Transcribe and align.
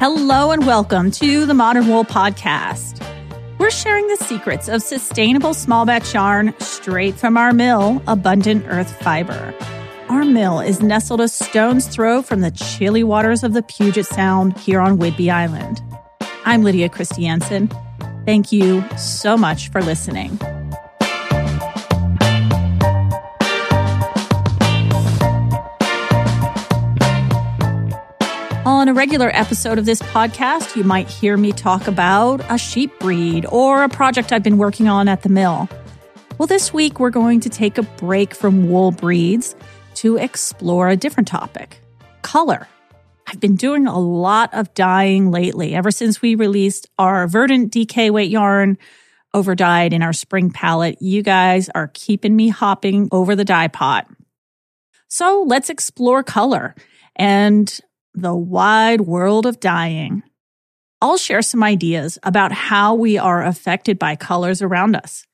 Hello 0.00 0.50
and 0.50 0.64
welcome 0.66 1.10
to 1.10 1.44
the 1.44 1.52
Modern 1.52 1.86
Wool 1.86 2.06
Podcast. 2.06 3.06
We're 3.58 3.70
sharing 3.70 4.08
the 4.08 4.16
secrets 4.16 4.66
of 4.66 4.80
sustainable 4.80 5.52
small 5.52 5.84
batch 5.84 6.14
yarn 6.14 6.54
straight 6.58 7.16
from 7.16 7.36
our 7.36 7.52
mill, 7.52 8.02
Abundant 8.06 8.64
Earth 8.66 8.98
Fiber. 9.02 9.54
Our 10.08 10.24
mill 10.24 10.58
is 10.58 10.80
nestled 10.80 11.20
a 11.20 11.28
stone's 11.28 11.86
throw 11.86 12.22
from 12.22 12.40
the 12.40 12.50
chilly 12.50 13.04
waters 13.04 13.44
of 13.44 13.52
the 13.52 13.62
Puget 13.62 14.06
Sound 14.06 14.56
here 14.56 14.80
on 14.80 14.96
Whidbey 14.96 15.30
Island. 15.30 15.82
I'm 16.46 16.62
Lydia 16.64 16.88
Christiansen. 16.88 17.68
Thank 18.24 18.52
you 18.52 18.82
so 18.96 19.36
much 19.36 19.68
for 19.68 19.82
listening. 19.82 20.40
On 28.80 28.88
a 28.88 28.94
regular 28.94 29.30
episode 29.34 29.78
of 29.78 29.84
this 29.84 30.00
podcast, 30.00 30.74
you 30.74 30.84
might 30.84 31.06
hear 31.06 31.36
me 31.36 31.52
talk 31.52 31.86
about 31.86 32.40
a 32.48 32.56
sheep 32.56 32.98
breed 32.98 33.44
or 33.50 33.84
a 33.84 33.90
project 33.90 34.32
I've 34.32 34.42
been 34.42 34.56
working 34.56 34.88
on 34.88 35.06
at 35.06 35.20
the 35.20 35.28
mill. 35.28 35.68
Well, 36.38 36.46
this 36.46 36.72
week 36.72 36.98
we're 36.98 37.10
going 37.10 37.40
to 37.40 37.50
take 37.50 37.76
a 37.76 37.82
break 37.82 38.34
from 38.34 38.70
wool 38.70 38.90
breeds 38.90 39.54
to 39.96 40.16
explore 40.16 40.88
a 40.88 40.96
different 40.96 41.28
topic 41.28 41.78
color. 42.22 42.66
I've 43.26 43.38
been 43.38 43.54
doing 43.54 43.86
a 43.86 43.98
lot 43.98 44.54
of 44.54 44.72
dyeing 44.72 45.30
lately, 45.30 45.74
ever 45.74 45.90
since 45.90 46.22
we 46.22 46.34
released 46.34 46.88
our 46.98 47.26
Verdant 47.26 47.70
DK 47.70 48.10
weight 48.10 48.30
yarn 48.30 48.78
over 49.34 49.54
dyed 49.54 49.92
in 49.92 50.02
our 50.02 50.14
spring 50.14 50.50
palette. 50.50 51.02
You 51.02 51.22
guys 51.22 51.68
are 51.74 51.90
keeping 51.92 52.34
me 52.34 52.48
hopping 52.48 53.10
over 53.12 53.36
the 53.36 53.44
dye 53.44 53.68
pot. 53.68 54.06
So 55.08 55.44
let's 55.46 55.68
explore 55.68 56.22
color 56.22 56.74
and 57.14 57.78
the 58.14 58.34
wide 58.34 59.02
world 59.02 59.46
of 59.46 59.60
dyeing. 59.60 60.22
I'll 61.00 61.16
share 61.16 61.42
some 61.42 61.62
ideas 61.62 62.18
about 62.22 62.52
how 62.52 62.94
we 62.94 63.16
are 63.16 63.42
affected 63.42 63.98
by 63.98 64.16
colors 64.16 64.60
around 64.60 64.96
us, 64.96 65.26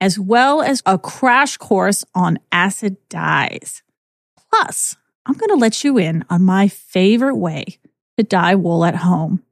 as 0.00 0.18
well 0.18 0.60
as 0.60 0.82
a 0.84 0.98
crash 0.98 1.56
course 1.56 2.04
on 2.14 2.38
acid 2.52 2.96
dyes. 3.08 3.82
Plus, 4.52 4.96
I'm 5.24 5.34
going 5.34 5.48
to 5.50 5.56
let 5.56 5.84
you 5.84 5.98
in 5.98 6.24
on 6.28 6.42
my 6.42 6.68
favorite 6.68 7.36
way 7.36 7.78
to 8.16 8.24
dye 8.24 8.54
wool 8.54 8.84
at 8.84 8.96
home. 8.96 9.42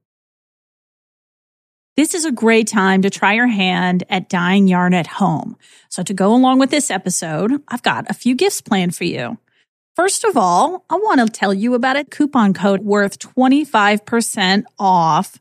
This 1.97 2.15
is 2.15 2.27
a 2.27 2.33
great 2.33 2.67
time 2.67 3.01
to 3.03 3.11
try 3.11 3.33
your 3.35 3.47
hand 3.47 4.05
at 4.11 4.29
dyeing 4.29 4.69
yarn 4.69 4.93
at 4.93 5.07
home. 5.07 5.57
So, 5.89 6.03
to 6.03 6.13
go 6.13 6.35
along 6.35 6.59
with 6.59 6.71
this 6.71 6.91
episode, 6.91 7.63
I've 7.69 7.83
got 7.83 8.11
a 8.11 8.15
few 8.15 8.35
gifts 8.35 8.61
planned 8.61 8.95
for 8.95 9.05
you. 9.05 9.39
First 9.97 10.25
of 10.25 10.37
all, 10.37 10.85
I 10.91 10.97
want 10.97 11.21
to 11.21 11.27
tell 11.27 11.55
you 11.55 11.73
about 11.73 11.97
a 11.97 12.05
coupon 12.05 12.53
code 12.53 12.83
worth 12.83 13.19
25% 13.19 14.65
off 14.79 15.41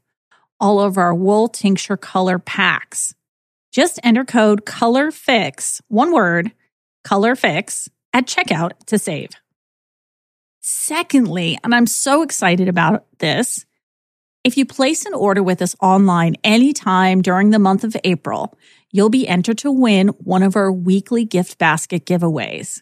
all 0.62 0.80
of 0.80 0.98
our 0.98 1.14
wool 1.14 1.50
tincture 1.50 1.98
color 1.98 2.40
packs. 2.40 3.14
Just 3.74 4.00
enter 4.02 4.24
code 4.24 4.66
COLORFIX, 4.66 5.82
one 5.90 6.14
word, 6.14 6.54
COLORFIX, 7.04 7.90
at 8.14 8.28
checkout 8.28 8.72
to 8.86 8.98
save. 8.98 9.32
Secondly, 10.62 11.60
and 11.62 11.76
I'm 11.76 11.86
so 11.86 12.22
excited 12.22 12.70
about 12.70 13.06
this, 13.20 13.66
if 14.46 14.56
you 14.56 14.66
place 14.66 15.06
an 15.06 15.14
order 15.14 15.44
with 15.44 15.62
us 15.62 15.76
online 15.82 16.36
anytime 16.46 17.22
during 17.22 17.50
the 17.50 17.60
month 17.60 17.84
of 17.84 17.98
April, 18.06 18.58
you'll 18.90 19.10
be 19.10 19.28
entered 19.28 19.58
to 19.58 19.72
win 19.72 20.08
one 20.08 20.44
of 20.44 20.56
our 20.56 20.72
weekly 20.72 21.26
gift 21.26 21.58
basket 21.58 22.06
giveaways. 22.06 22.82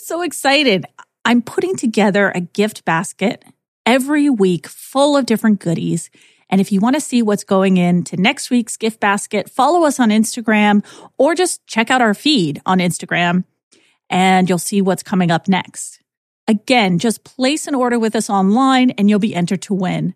So 0.00 0.22
excited. 0.22 0.86
I'm 1.24 1.42
putting 1.42 1.76
together 1.76 2.30
a 2.30 2.40
gift 2.40 2.84
basket 2.84 3.44
every 3.84 4.30
week 4.30 4.66
full 4.66 5.16
of 5.16 5.26
different 5.26 5.60
goodies. 5.60 6.10
And 6.48 6.60
if 6.60 6.72
you 6.72 6.80
want 6.80 6.94
to 6.94 7.00
see 7.00 7.20
what's 7.20 7.44
going 7.44 7.76
into 7.76 8.16
next 8.16 8.48
week's 8.48 8.76
gift 8.76 9.00
basket, 9.00 9.50
follow 9.50 9.84
us 9.84 10.00
on 10.00 10.10
Instagram 10.10 10.84
or 11.18 11.34
just 11.34 11.66
check 11.66 11.90
out 11.90 12.00
our 12.00 12.14
feed 12.14 12.62
on 12.64 12.78
Instagram 12.78 13.44
and 14.08 14.48
you'll 14.48 14.58
see 14.58 14.80
what's 14.80 15.02
coming 15.02 15.30
up 15.30 15.48
next. 15.48 16.00
Again, 16.46 16.98
just 16.98 17.24
place 17.24 17.66
an 17.66 17.74
order 17.74 17.98
with 17.98 18.16
us 18.16 18.30
online 18.30 18.90
and 18.92 19.10
you'll 19.10 19.18
be 19.18 19.34
entered 19.34 19.62
to 19.62 19.74
win. 19.74 20.14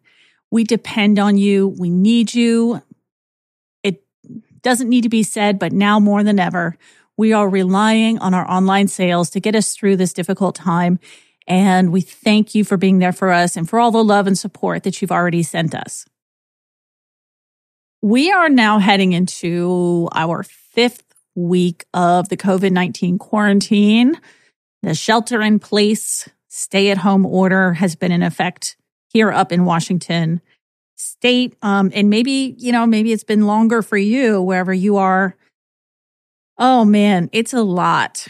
We 0.50 0.64
depend 0.64 1.18
on 1.18 1.36
you. 1.36 1.68
We 1.68 1.90
need 1.90 2.34
you. 2.34 2.80
It 3.82 4.02
doesn't 4.62 4.88
need 4.88 5.02
to 5.02 5.10
be 5.10 5.22
said, 5.22 5.58
but 5.58 5.72
now 5.72 6.00
more 6.00 6.22
than 6.22 6.38
ever, 6.38 6.78
we 7.16 7.32
are 7.32 7.48
relying 7.48 8.18
on 8.18 8.34
our 8.34 8.48
online 8.50 8.88
sales 8.88 9.30
to 9.30 9.40
get 9.40 9.54
us 9.54 9.74
through 9.74 9.96
this 9.96 10.12
difficult 10.12 10.54
time. 10.54 10.98
And 11.46 11.92
we 11.92 12.00
thank 12.00 12.54
you 12.54 12.64
for 12.64 12.76
being 12.76 12.98
there 12.98 13.12
for 13.12 13.30
us 13.30 13.56
and 13.56 13.68
for 13.68 13.78
all 13.78 13.90
the 13.90 14.04
love 14.04 14.26
and 14.26 14.38
support 14.38 14.84
that 14.84 15.00
you've 15.00 15.12
already 15.12 15.42
sent 15.42 15.74
us. 15.74 16.06
We 18.00 18.32
are 18.32 18.48
now 18.48 18.78
heading 18.78 19.12
into 19.12 20.08
our 20.14 20.42
fifth 20.42 21.04
week 21.34 21.84
of 21.94 22.28
the 22.28 22.36
COVID 22.36 22.72
19 22.72 23.18
quarantine. 23.18 24.18
The 24.82 24.94
shelter 24.94 25.40
in 25.40 25.58
place, 25.58 26.28
stay 26.48 26.90
at 26.90 26.98
home 26.98 27.24
order 27.24 27.74
has 27.74 27.94
been 27.94 28.12
in 28.12 28.22
effect 28.22 28.76
here 29.08 29.30
up 29.30 29.52
in 29.52 29.64
Washington 29.64 30.40
state. 30.96 31.56
Um, 31.62 31.90
and 31.94 32.10
maybe, 32.10 32.54
you 32.58 32.72
know, 32.72 32.86
maybe 32.86 33.12
it's 33.12 33.24
been 33.24 33.46
longer 33.46 33.82
for 33.82 33.96
you 33.96 34.42
wherever 34.42 34.72
you 34.72 34.96
are 34.96 35.36
Oh 36.64 36.84
man, 36.84 37.28
it's 37.32 37.52
a 37.52 37.62
lot. 37.62 38.28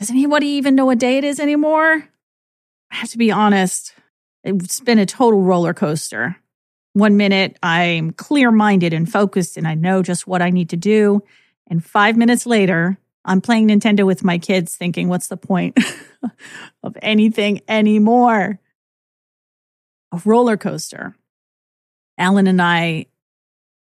Does 0.00 0.10
anybody 0.10 0.48
even 0.48 0.74
know 0.74 0.86
what 0.86 0.98
day 0.98 1.16
it 1.16 1.22
is 1.22 1.38
anymore? 1.38 2.08
I 2.90 2.96
have 2.96 3.10
to 3.10 3.18
be 3.18 3.30
honest. 3.30 3.94
It's 4.42 4.80
been 4.80 4.98
a 4.98 5.06
total 5.06 5.42
roller 5.42 5.72
coaster. 5.72 6.34
One 6.94 7.16
minute 7.16 7.56
I'm 7.62 8.10
clear 8.10 8.50
minded 8.50 8.92
and 8.92 9.08
focused 9.08 9.56
and 9.56 9.68
I 9.68 9.76
know 9.76 10.02
just 10.02 10.26
what 10.26 10.42
I 10.42 10.50
need 10.50 10.70
to 10.70 10.76
do. 10.76 11.22
And 11.68 11.84
five 11.84 12.16
minutes 12.16 12.46
later, 12.46 12.98
I'm 13.24 13.40
playing 13.40 13.68
Nintendo 13.68 14.04
with 14.04 14.24
my 14.24 14.38
kids 14.38 14.74
thinking, 14.74 15.08
what's 15.08 15.28
the 15.28 15.36
point 15.36 15.78
of 16.82 16.96
anything 17.00 17.60
anymore? 17.68 18.58
A 20.10 20.20
roller 20.24 20.56
coaster. 20.56 21.14
Alan 22.18 22.48
and 22.48 22.60
I 22.60 23.06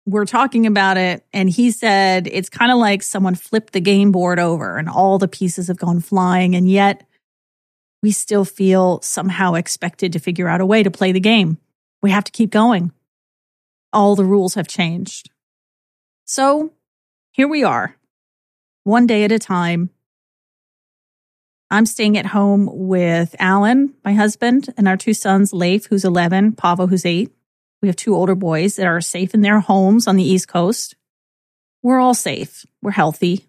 we're 0.06 0.24
talking 0.24 0.66
about 0.66 0.96
it 0.96 1.24
and 1.32 1.50
he 1.50 1.70
said 1.70 2.28
it's 2.28 2.48
kind 2.48 2.70
of 2.70 2.78
like 2.78 3.02
someone 3.02 3.34
flipped 3.34 3.72
the 3.72 3.80
game 3.80 4.12
board 4.12 4.38
over 4.38 4.78
and 4.78 4.88
all 4.88 5.18
the 5.18 5.28
pieces 5.28 5.66
have 5.66 5.78
gone 5.78 6.00
flying 6.00 6.54
and 6.54 6.70
yet 6.70 7.06
we 8.02 8.12
still 8.12 8.44
feel 8.44 9.00
somehow 9.02 9.54
expected 9.54 10.12
to 10.12 10.20
figure 10.20 10.46
out 10.46 10.60
a 10.60 10.66
way 10.66 10.82
to 10.84 10.90
play 10.92 11.10
the 11.10 11.20
game. 11.20 11.58
We 12.02 12.12
have 12.12 12.24
to 12.24 12.32
keep 12.32 12.50
going. 12.50 12.92
All 13.92 14.14
the 14.14 14.24
rules 14.24 14.54
have 14.54 14.68
changed. 14.68 15.30
So 16.24 16.72
here 17.32 17.48
we 17.48 17.64
are, 17.64 17.96
one 18.84 19.06
day 19.06 19.24
at 19.24 19.32
a 19.32 19.38
time. 19.38 19.90
I'm 21.68 21.86
staying 21.86 22.16
at 22.16 22.26
home 22.26 22.68
with 22.70 23.34
Alan, 23.40 23.94
my 24.04 24.12
husband, 24.12 24.72
and 24.76 24.86
our 24.86 24.96
two 24.96 25.14
sons, 25.14 25.52
Leif, 25.52 25.86
who's 25.86 26.04
11, 26.04 26.52
Pavo, 26.52 26.86
who's 26.86 27.04
eight. 27.04 27.32
We 27.82 27.88
have 27.88 27.96
two 27.96 28.14
older 28.14 28.34
boys 28.34 28.76
that 28.76 28.86
are 28.86 29.00
safe 29.00 29.34
in 29.34 29.42
their 29.42 29.60
homes 29.60 30.06
on 30.06 30.16
the 30.16 30.24
East 30.24 30.48
Coast. 30.48 30.94
We're 31.82 32.00
all 32.00 32.14
safe. 32.14 32.64
We're 32.82 32.92
healthy. 32.92 33.46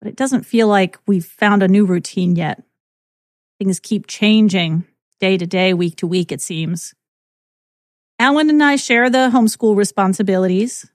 But 0.00 0.08
it 0.08 0.16
doesn't 0.16 0.46
feel 0.46 0.68
like 0.68 0.98
we've 1.06 1.24
found 1.24 1.62
a 1.62 1.68
new 1.68 1.84
routine 1.84 2.36
yet. 2.36 2.62
Things 3.58 3.80
keep 3.80 4.06
changing 4.06 4.84
day 5.20 5.36
to 5.36 5.46
day, 5.46 5.74
week 5.74 5.96
to 5.96 6.06
week, 6.06 6.30
it 6.30 6.40
seems. 6.40 6.94
Alan 8.20 8.50
and 8.50 8.62
I 8.62 8.76
share 8.76 9.10
the 9.10 9.30
homeschool 9.32 9.76
responsibilities, 9.76 10.88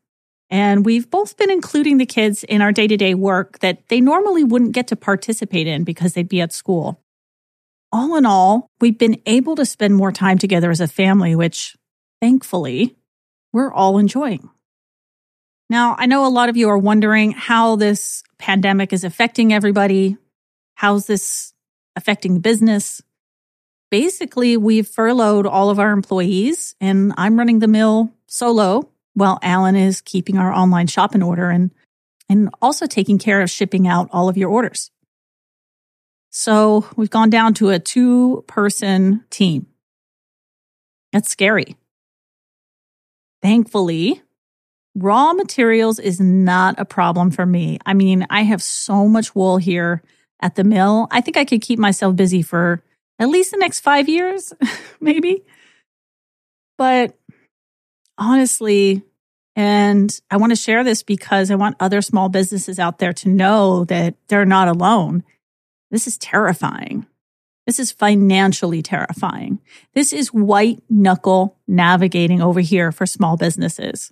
and 0.50 0.86
we've 0.86 1.10
both 1.10 1.38
been 1.38 1.50
including 1.50 1.98
the 1.98 2.06
kids 2.06 2.44
in 2.44 2.62
our 2.62 2.72
day 2.72 2.88
to 2.88 2.98
day 2.98 3.14
work 3.14 3.60
that 3.60 3.88
they 3.90 4.02
normally 4.02 4.44
wouldn't 4.44 4.74
get 4.74 4.88
to 4.88 4.96
participate 4.96 5.68
in 5.68 5.84
because 5.84 6.14
they'd 6.14 6.28
be 6.28 6.42
at 6.42 6.54
school. 6.54 7.00
All 7.92 8.16
in 8.16 8.26
all, 8.26 8.68
we've 8.82 8.98
been 8.98 9.22
able 9.26 9.56
to 9.56 9.66
spend 9.66 9.96
more 9.96 10.12
time 10.12 10.38
together 10.38 10.72
as 10.72 10.82
a 10.82 10.88
family, 10.88 11.36
which 11.36 11.76
thankfully, 12.24 12.96
we're 13.52 13.74
all 13.74 13.98
enjoying. 13.98 14.50
Now, 15.70 15.94
I 16.00 16.06
know 16.06 16.26
a 16.26 16.32
lot 16.32 16.48
of 16.48 16.56
you 16.56 16.70
are 16.70 16.78
wondering 16.78 17.34
how 17.34 17.76
this 17.76 18.24
pandemic 18.38 18.94
is 18.94 19.04
affecting 19.04 19.52
everybody. 19.52 20.16
How's 20.76 21.06
this 21.06 21.54
affecting 21.98 22.40
business? 22.40 23.02
Basically, 23.92 24.56
we've 24.56 24.88
furloughed 24.88 25.46
all 25.46 25.70
of 25.70 25.80
our 25.80 25.92
employees, 25.92 26.76
and 26.80 27.14
I'm 27.18 27.38
running 27.38 27.60
the 27.60 27.68
mill 27.68 28.14
solo 28.28 28.90
while 29.16 29.38
Alan 29.42 29.76
is 29.76 30.00
keeping 30.00 30.38
our 30.38 30.54
online 30.54 30.88
shop 30.88 31.16
in 31.16 31.22
order 31.22 31.50
and, 31.50 31.72
and 32.30 32.50
also 32.62 32.86
taking 32.86 33.20
care 33.20 33.42
of 33.42 33.50
shipping 33.50 33.86
out 33.86 34.08
all 34.14 34.30
of 34.30 34.38
your 34.38 34.50
orders. 34.50 34.92
So 36.30 36.88
we've 36.96 37.10
gone 37.10 37.30
down 37.30 37.54
to 37.56 37.72
a 37.72 37.80
two 37.80 38.46
person 38.48 39.26
team. 39.30 39.68
That's 41.12 41.30
scary. 41.30 41.76
Thankfully, 43.44 44.22
raw 44.96 45.34
materials 45.34 46.00
is 46.00 46.20
not 46.22 46.80
a 46.80 46.86
problem 46.86 47.30
for 47.30 47.46
me. 47.46 47.78
I 47.86 47.94
mean, 47.94 48.26
I 48.30 48.44
have 48.44 48.64
so 48.64 49.08
much 49.08 49.36
wool 49.36 49.58
here 49.58 50.02
at 50.40 50.56
the 50.56 50.64
mill. 50.64 51.08
I 51.12 51.20
think 51.20 51.36
I 51.36 51.44
could 51.44 51.62
keep 51.62 51.78
myself 51.78 52.16
busy 52.16 52.42
for 52.42 52.82
at 53.20 53.28
least 53.28 53.52
the 53.52 53.58
next 53.58 53.82
five 53.82 54.08
years, 54.08 54.54
maybe. 55.02 55.44
But 56.78 57.18
honestly, 58.18 59.04
and 59.58 60.18
I 60.32 60.38
want 60.38 60.52
to 60.52 60.56
share 60.56 60.86
this 60.86 61.04
because 61.04 61.52
I 61.52 61.56
want 61.56 61.76
other 61.82 62.02
small 62.02 62.30
businesses 62.30 62.80
out 62.80 63.00
there 63.00 63.14
to 63.14 63.30
know 63.30 63.84
that 63.86 64.16
they're 64.30 64.46
not 64.46 64.70
alone. 64.70 65.24
This 65.92 66.08
is 66.08 66.18
terrifying. 66.18 67.06
This 67.66 67.80
is 67.80 67.92
financially 67.92 68.82
terrifying. 68.82 69.60
This 69.94 70.12
is 70.12 70.34
white 70.34 70.84
knuckle 70.90 71.58
navigating 71.68 72.42
over 72.42 72.60
here 72.60 72.92
for 72.92 73.06
small 73.06 73.38
businesses. 73.38 74.12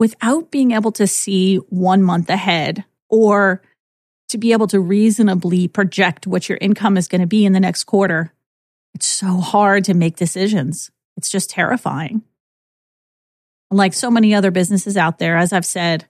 Without 0.00 0.50
being 0.50 0.72
able 0.72 0.90
to 0.92 1.06
see 1.06 1.56
one 1.56 2.02
month 2.02 2.28
ahead 2.28 2.84
or 3.08 3.62
to 4.28 4.38
be 4.38 4.52
able 4.52 4.66
to 4.68 4.80
reasonably 4.80 5.68
project 5.68 6.26
what 6.26 6.48
your 6.48 6.58
income 6.60 6.96
is 6.96 7.06
going 7.06 7.20
to 7.20 7.26
be 7.26 7.44
in 7.44 7.52
the 7.52 7.60
next 7.60 7.84
quarter, 7.84 8.32
it's 8.94 9.06
so 9.06 9.36
hard 9.36 9.84
to 9.84 9.94
make 9.94 10.16
decisions. 10.16 10.90
It's 11.16 11.30
just 11.30 11.50
terrifying. 11.50 12.22
Like 13.70 13.94
so 13.94 14.10
many 14.10 14.34
other 14.34 14.50
businesses 14.50 14.96
out 14.96 15.18
there, 15.18 15.36
as 15.36 15.52
I've 15.52 15.64
said, 15.64 16.06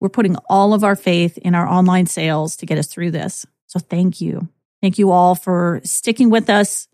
we're 0.00 0.08
putting 0.08 0.36
all 0.50 0.74
of 0.74 0.84
our 0.84 0.96
faith 0.96 1.38
in 1.38 1.54
our 1.54 1.66
online 1.66 2.06
sales 2.06 2.56
to 2.56 2.66
get 2.66 2.78
us 2.78 2.86
through 2.86 3.12
this. 3.12 3.46
So 3.66 3.78
thank 3.78 4.20
you. 4.20 4.48
Thank 4.86 4.98
you 4.98 5.10
all 5.10 5.34
for 5.34 5.80
sticking 5.82 6.30
with 6.30 6.48
us 6.48 6.86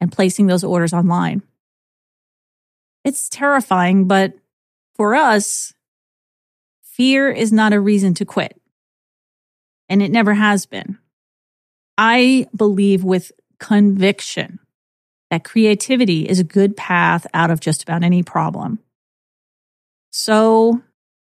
and 0.00 0.12
placing 0.12 0.46
those 0.46 0.62
orders 0.62 0.92
online. 0.92 1.42
It's 3.04 3.28
terrifying, 3.28 4.06
but 4.06 4.34
for 4.94 5.16
us, 5.16 5.74
fear 6.84 7.28
is 7.28 7.52
not 7.52 7.72
a 7.72 7.80
reason 7.80 8.14
to 8.14 8.24
quit. 8.24 8.56
And 9.88 10.00
it 10.00 10.12
never 10.12 10.32
has 10.32 10.64
been. 10.64 10.98
I 11.98 12.46
believe 12.54 13.02
with 13.02 13.32
conviction 13.58 14.60
that 15.32 15.42
creativity 15.42 16.28
is 16.28 16.38
a 16.38 16.44
good 16.44 16.76
path 16.76 17.26
out 17.34 17.50
of 17.50 17.58
just 17.58 17.82
about 17.82 18.04
any 18.04 18.22
problem. 18.22 18.78
So 20.12 20.82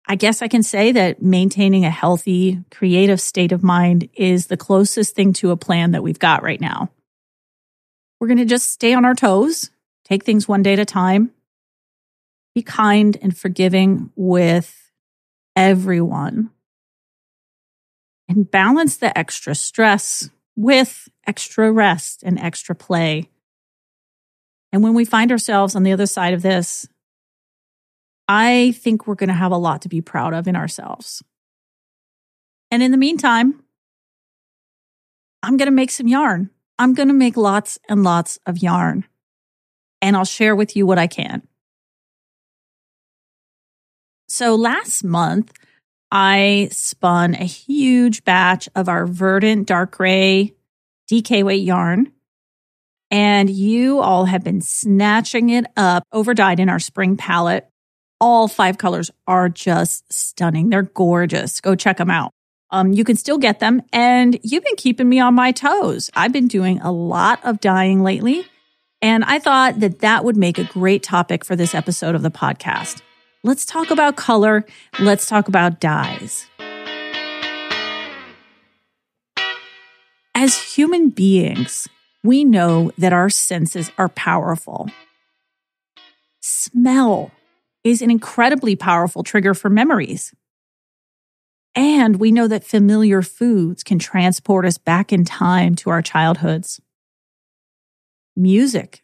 I 0.05 0.15
guess 0.15 0.41
I 0.41 0.47
can 0.47 0.63
say 0.63 0.91
that 0.91 1.21
maintaining 1.21 1.85
a 1.85 1.89
healthy, 1.89 2.61
creative 2.71 3.21
state 3.21 3.51
of 3.51 3.63
mind 3.63 4.09
is 4.13 4.47
the 4.47 4.57
closest 4.57 5.15
thing 5.15 5.31
to 5.33 5.51
a 5.51 5.57
plan 5.57 5.91
that 5.91 6.03
we've 6.03 6.19
got 6.19 6.43
right 6.43 6.59
now. 6.59 6.89
We're 8.19 8.27
going 8.27 8.37
to 8.37 8.45
just 8.45 8.69
stay 8.69 8.93
on 8.93 9.05
our 9.05 9.15
toes, 9.15 9.69
take 10.03 10.23
things 10.23 10.47
one 10.47 10.61
day 10.61 10.73
at 10.73 10.79
a 10.79 10.85
time, 10.85 11.31
be 12.53 12.61
kind 12.61 13.17
and 13.21 13.37
forgiving 13.37 14.11
with 14.15 14.91
everyone, 15.55 16.51
and 18.27 18.49
balance 18.49 18.97
the 18.97 19.17
extra 19.17 19.55
stress 19.55 20.29
with 20.55 21.07
extra 21.25 21.71
rest 21.71 22.23
and 22.23 22.39
extra 22.39 22.75
play. 22.75 23.29
And 24.71 24.83
when 24.83 24.93
we 24.93 25.05
find 25.05 25.31
ourselves 25.31 25.75
on 25.75 25.83
the 25.83 25.91
other 25.91 26.07
side 26.07 26.33
of 26.33 26.41
this, 26.41 26.87
I 28.27 28.73
think 28.77 29.05
we're 29.05 29.15
going 29.15 29.29
to 29.29 29.33
have 29.33 29.51
a 29.51 29.57
lot 29.57 29.81
to 29.83 29.89
be 29.89 30.01
proud 30.01 30.33
of 30.33 30.47
in 30.47 30.55
ourselves. 30.55 31.23
And 32.71 32.81
in 32.81 32.91
the 32.91 32.97
meantime, 32.97 33.63
I'm 35.43 35.57
going 35.57 35.67
to 35.67 35.71
make 35.71 35.91
some 35.91 36.07
yarn. 36.07 36.49
I'm 36.79 36.93
going 36.93 37.09
to 37.09 37.13
make 37.13 37.37
lots 37.37 37.77
and 37.89 38.03
lots 38.03 38.39
of 38.45 38.57
yarn. 38.57 39.05
And 40.01 40.15
I'll 40.15 40.25
share 40.25 40.55
with 40.55 40.75
you 40.75 40.85
what 40.85 40.97
I 40.97 41.07
can. 41.07 41.47
So 44.27 44.55
last 44.55 45.03
month, 45.03 45.51
I 46.11 46.69
spun 46.71 47.35
a 47.35 47.43
huge 47.43 48.23
batch 48.23 48.69
of 48.75 48.89
our 48.89 49.05
verdant 49.05 49.67
dark 49.67 49.91
gray 49.91 50.53
DK 51.11 51.43
weight 51.43 51.63
yarn. 51.63 52.11
And 53.11 53.49
you 53.49 53.99
all 53.99 54.25
have 54.25 54.43
been 54.43 54.61
snatching 54.61 55.49
it 55.49 55.65
up 55.77 56.03
overdyed 56.11 56.59
in 56.59 56.69
our 56.69 56.79
spring 56.79 57.17
palette 57.17 57.69
all 58.19 58.47
five 58.47 58.77
colors 58.77 59.11
are 59.27 59.49
just 59.49 60.11
stunning. 60.11 60.69
They're 60.69 60.83
gorgeous. 60.83 61.61
Go 61.61 61.75
check 61.75 61.97
them 61.97 62.09
out. 62.09 62.31
Um, 62.71 62.91
you 62.91 63.03
can 63.03 63.17
still 63.17 63.37
get 63.37 63.59
them. 63.59 63.81
And 63.91 64.39
you've 64.41 64.63
been 64.63 64.75
keeping 64.75 65.07
me 65.07 65.19
on 65.19 65.35
my 65.35 65.51
toes. 65.51 66.09
I've 66.15 66.33
been 66.33 66.47
doing 66.47 66.81
a 66.81 66.91
lot 66.91 67.39
of 67.45 67.59
dyeing 67.59 68.01
lately. 68.01 68.45
And 69.01 69.23
I 69.25 69.39
thought 69.39 69.81
that 69.81 69.99
that 69.99 70.23
would 70.23 70.37
make 70.37 70.57
a 70.57 70.63
great 70.63 71.03
topic 71.03 71.43
for 71.43 71.55
this 71.55 71.75
episode 71.75 72.15
of 72.15 72.21
the 72.21 72.31
podcast. 72.31 73.01
Let's 73.43 73.65
talk 73.65 73.91
about 73.91 74.15
color. 74.15 74.65
Let's 74.99 75.27
talk 75.27 75.49
about 75.49 75.81
dyes. 75.81 76.47
As 80.33 80.59
human 80.75 81.09
beings, 81.09 81.87
we 82.23 82.43
know 82.43 82.91
that 82.97 83.13
our 83.13 83.29
senses 83.29 83.91
are 83.97 84.09
powerful. 84.09 84.89
Smell 86.39 87.31
is 87.83 88.01
an 88.01 88.09
incredibly 88.09 88.75
powerful 88.75 89.23
trigger 89.23 89.53
for 89.53 89.69
memories. 89.69 90.33
And 91.75 92.17
we 92.17 92.31
know 92.31 92.47
that 92.47 92.63
familiar 92.63 93.21
foods 93.21 93.83
can 93.83 93.99
transport 93.99 94.65
us 94.65 94.77
back 94.77 95.11
in 95.11 95.25
time 95.25 95.75
to 95.75 95.89
our 95.89 96.01
childhoods. 96.01 96.79
Music 98.35 99.03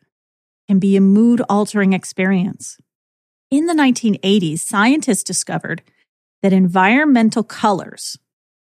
can 0.68 0.80
be 0.80 0.96
a 0.96 1.02
mood 1.02 1.42
altering 1.50 1.94
experience. 1.94 2.78
In 3.50 3.66
the 3.66 3.74
1980s, 3.74 4.60
scientists 4.60 5.24
discovered 5.24 5.82
that 6.44 6.54
environmental 6.54 7.44
colors, 7.44 8.18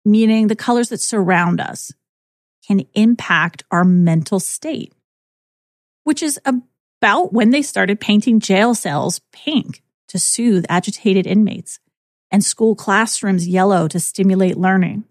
meaning 0.06 0.48
the 0.48 0.56
colors 0.56 0.90
that 0.90 1.02
surround 1.02 1.60
us, 1.60 1.92
can 2.68 2.86
impact 2.94 3.64
our 3.72 3.84
mental 3.84 4.40
state, 4.40 4.94
which 6.04 6.22
is 6.22 6.40
about 6.46 7.34
when 7.34 7.50
they 7.50 7.62
started 7.62 8.00
painting 8.00 8.40
jail 8.40 8.76
cells 8.76 9.20
pink 9.32 9.82
to 10.08 10.20
soothe 10.20 10.66
agitated 10.70 11.28
inmates, 11.28 11.80
and 12.32 12.44
school 12.44 12.76
classrooms 12.76 13.48
yellow 13.48 13.88
to 13.88 14.00
stimulate 14.00 14.58
learning. 14.58 15.04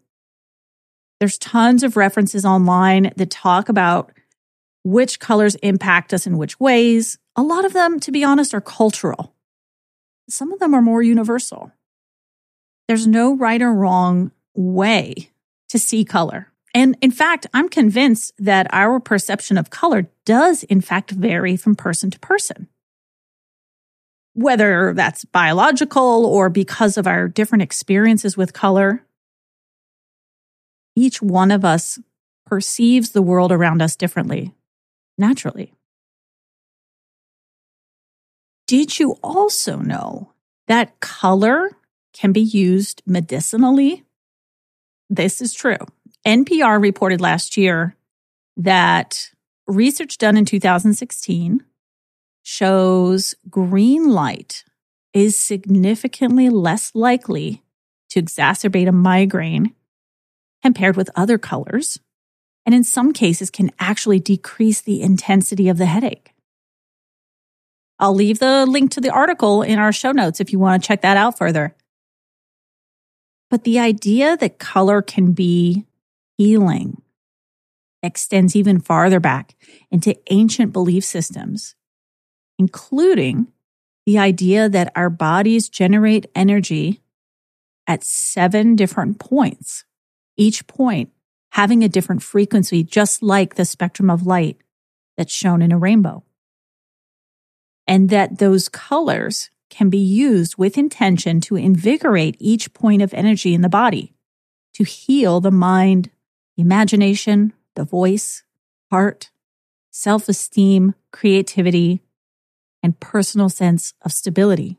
There's 1.20 1.38
tons 1.38 1.82
of 1.82 1.96
references 1.96 2.44
online 2.44 3.12
that 3.17 3.31
talk 3.31 3.69
about 3.69 4.12
which 4.82 5.20
colors 5.20 5.55
impact 5.56 6.12
us 6.12 6.26
in 6.26 6.37
which 6.37 6.61
ways. 6.61 7.19
A 7.37 7.43
lot 7.43 7.64
of 7.64 7.73
them, 7.73 7.99
to 8.00 8.12
be 8.12 8.25
honest, 8.25 8.52
are 8.52 8.61
cultural. 8.61 9.35
Some 10.29 10.52
of 10.52 10.58
them 10.58 10.75
are 10.75 10.82
more 10.82 11.02
universal. 11.02 11.73
There's 12.88 13.06
no 13.06 13.35
right 13.35 13.62
or 13.62 13.73
wrong 13.73 14.32
way 14.55 15.31
to 15.70 15.79
see 15.79 16.05
color. 16.05 16.52
And 16.75 16.97
in 17.00 17.11
fact, 17.11 17.47
I'm 17.54 17.69
convinced 17.69 18.35
that 18.38 18.66
our 18.71 19.00
perception 19.00 19.57
of 19.57 19.71
color 19.71 20.09
does, 20.25 20.64
in 20.64 20.80
fact, 20.80 21.12
vary 21.12 21.57
from 21.57 21.76
person 21.76 22.11
to 22.11 22.19
person 22.19 22.69
whether 24.35 24.93
that's 24.95 25.25
biological 25.25 26.26
or 26.26 26.50
because 26.50 26.97
of 26.97 27.07
our 27.07 27.29
different 27.29 27.62
experiences 27.62 28.37
with 28.37 28.53
color. 28.53 29.05
Each 30.97 31.23
one 31.23 31.50
of 31.50 31.64
us 31.64 31.99
perceives 32.47 33.12
the 33.12 33.23
world 33.23 33.53
around 33.53 33.81
us 33.81 33.97
differently, 33.97 34.53
naturally. 35.17 35.73
Did 38.67 38.99
you 38.99 39.17
also 39.23 39.79
know 39.79 40.33
that 40.69 41.00
color 41.00 41.71
can 42.12 42.33
be 42.33 42.41
used 42.41 43.03
medicinally? 43.07 44.05
This 45.11 45.41
is 45.41 45.53
true. 45.53 45.76
NPR 46.26 46.81
reported 46.81 47.21
last 47.21 47.57
year 47.57 47.97
that 48.57 49.31
research 49.67 50.19
done 50.19 50.37
in 50.37 50.45
2016 50.45 51.62
shows 52.45 53.35
green 53.49 54.11
light 54.11 54.65
is 55.15 55.37
significantly 55.37 56.51
less 56.51 56.95
likely 56.95 57.63
to 58.11 58.23
exacerbate 58.23 58.87
a 58.87 58.93
migraine 58.93 59.75
compared 60.63 60.97
with 60.97 61.11
other 61.17 61.39
colors, 61.39 61.99
and 62.67 62.75
in 62.75 62.85
some 62.85 63.13
cases 63.13 63.51
can 63.51 63.71
actually 63.81 64.21
decrease 64.21 64.83
the 64.83 65.03
intensity 65.03 65.69
of 65.69 65.79
the 65.79 65.87
headache. 65.87 66.33
I'll 67.99 68.15
leave 68.15 68.41
the 68.41 68.67
link 68.67 68.91
to 68.93 69.01
the 69.01 69.11
article 69.11 69.63
in 69.63 69.79
our 69.79 69.93
show 69.93 70.13
notes 70.13 70.39
if 70.39 70.53
you 70.53 70.59
want 70.59 70.83
to 70.83 70.87
check 70.87 71.01
that 71.03 71.17
out 71.17 71.39
further. 71.39 71.75
But 73.51 73.65
the 73.65 73.79
idea 73.79 74.37
that 74.37 74.59
color 74.59 75.01
can 75.01 75.33
be 75.33 75.87
healing 76.37 77.01
extends 78.03 78.55
even 78.55 78.81
farther 78.81 79.21
back 79.21 79.55
into 79.91 80.17
ancient 80.31 80.73
belief 80.73 81.05
systems 81.05 81.75
including 82.58 83.49
the 84.06 84.18
idea 84.18 84.68
that 84.68 84.92
our 84.94 85.11
bodies 85.11 85.68
generate 85.68 86.26
energy 86.34 87.00
at 87.87 88.04
seven 88.04 88.76
different 88.76 89.18
points, 89.18 89.84
each 90.37 90.66
point 90.66 91.11
having 91.54 91.84
a 91.84 91.88
different 91.88 92.20
frequency, 92.20 92.82
just 92.82 93.23
like 93.23 93.54
the 93.54 93.64
spectrum 93.64 94.11
of 94.11 94.26
light 94.26 94.56
that's 95.16 95.32
shown 95.32 95.62
in 95.62 95.70
a 95.70 95.78
rainbow. 95.78 96.25
And 97.87 98.11
that 98.11 98.38
those 98.38 98.68
colors 98.68 99.50
can 99.70 99.88
be 99.88 99.99
used 99.99 100.56
with 100.58 100.76
intention 100.76 101.40
to 101.42 101.54
invigorate 101.54 102.37
each 102.40 102.73
point 102.75 103.02
of 103.02 103.14
energy 103.14 103.54
in 103.54 103.61
the 103.61 103.68
body, 103.68 104.14
to 104.75 104.82
heal 104.82 105.40
the 105.40 105.52
mind, 105.52 106.11
imagination, 106.56 107.52
the 107.76 107.84
voice, 107.84 108.42
heart, 108.90 109.30
self 109.90 110.28
esteem, 110.28 110.94
creativity, 111.12 112.00
and 112.85 113.00
personal 113.00 113.49
sense 113.49 113.95
of 114.03 114.12
stability. 114.12 114.76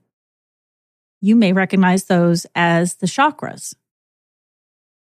You 1.21 1.35
may 1.35 1.53
recognize 1.53 2.03
those 2.03 2.45
as 2.53 2.95
the 2.95 3.07
chakras. 3.07 3.73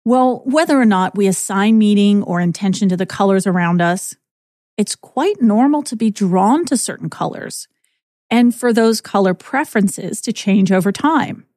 Well, 0.06 0.44
whether 0.46 0.80
or 0.80 0.86
not 0.86 1.18
we 1.18 1.26
assign 1.26 1.80
meaning 1.80 2.22
or 2.22 2.40
intention 2.40 2.90
to 2.90 2.98
the 2.98 3.08
colors 3.08 3.48
around 3.48 3.82
us, 3.82 4.16
it's 4.78 4.96
quite 4.96 5.42
normal 5.42 5.82
to 5.84 5.96
be 5.96 6.12
drawn 6.12 6.66
to 6.66 6.78
certain 6.78 7.10
colors 7.10 7.68
and 8.30 8.54
for 8.54 8.72
those 8.72 9.02
color 9.02 9.34
preferences 9.34 10.22
to 10.22 10.32
change 10.32 10.72
over 10.72 10.92
time. 10.92 11.48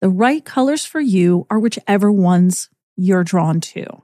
The 0.00 0.08
right 0.08 0.44
colors 0.44 0.84
for 0.84 1.00
you 1.00 1.48
are 1.50 1.58
whichever 1.58 2.12
ones 2.12 2.70
you're 2.96 3.24
drawn 3.24 3.60
to. 3.60 4.02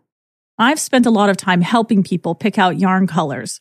I've 0.59 0.81
spent 0.81 1.07
a 1.07 1.11
lot 1.11 1.31
of 1.31 1.37
time 1.37 1.61
helping 1.61 2.03
people 2.03 2.35
pick 2.35 2.59
out 2.59 2.81
yarn 2.81 3.07
colors. 3.07 3.61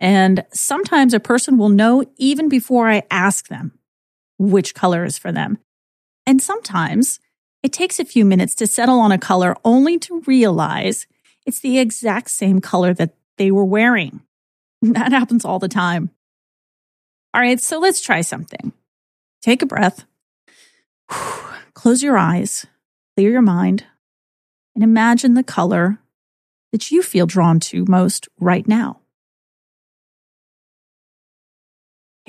And 0.00 0.44
sometimes 0.52 1.12
a 1.12 1.20
person 1.20 1.58
will 1.58 1.68
know 1.68 2.04
even 2.16 2.48
before 2.48 2.88
I 2.88 3.02
ask 3.10 3.48
them 3.48 3.78
which 4.38 4.74
color 4.74 5.04
is 5.04 5.18
for 5.18 5.32
them. 5.32 5.58
And 6.26 6.40
sometimes 6.40 7.20
it 7.62 7.72
takes 7.72 7.98
a 7.98 8.04
few 8.04 8.24
minutes 8.24 8.54
to 8.56 8.66
settle 8.66 9.00
on 9.00 9.12
a 9.12 9.18
color 9.18 9.56
only 9.64 9.98
to 10.00 10.20
realize 10.26 11.06
it's 11.46 11.60
the 11.60 11.78
exact 11.78 12.30
same 12.30 12.60
color 12.60 12.94
that 12.94 13.14
they 13.36 13.50
were 13.50 13.64
wearing. 13.64 14.22
That 14.82 15.10
happens 15.10 15.44
all 15.44 15.58
the 15.58 15.68
time. 15.68 16.10
All 17.34 17.40
right, 17.40 17.60
so 17.60 17.80
let's 17.80 18.00
try 18.00 18.20
something. 18.20 18.72
Take 19.42 19.60
a 19.60 19.66
breath, 19.66 20.04
close 21.74 22.00
your 22.00 22.16
eyes, 22.16 22.64
clear 23.16 23.30
your 23.30 23.42
mind, 23.42 23.84
and 24.76 24.84
imagine 24.84 25.34
the 25.34 25.42
color 25.42 25.98
that 26.70 26.92
you 26.92 27.02
feel 27.02 27.26
drawn 27.26 27.58
to 27.60 27.84
most 27.88 28.28
right 28.38 28.68
now. 28.68 29.00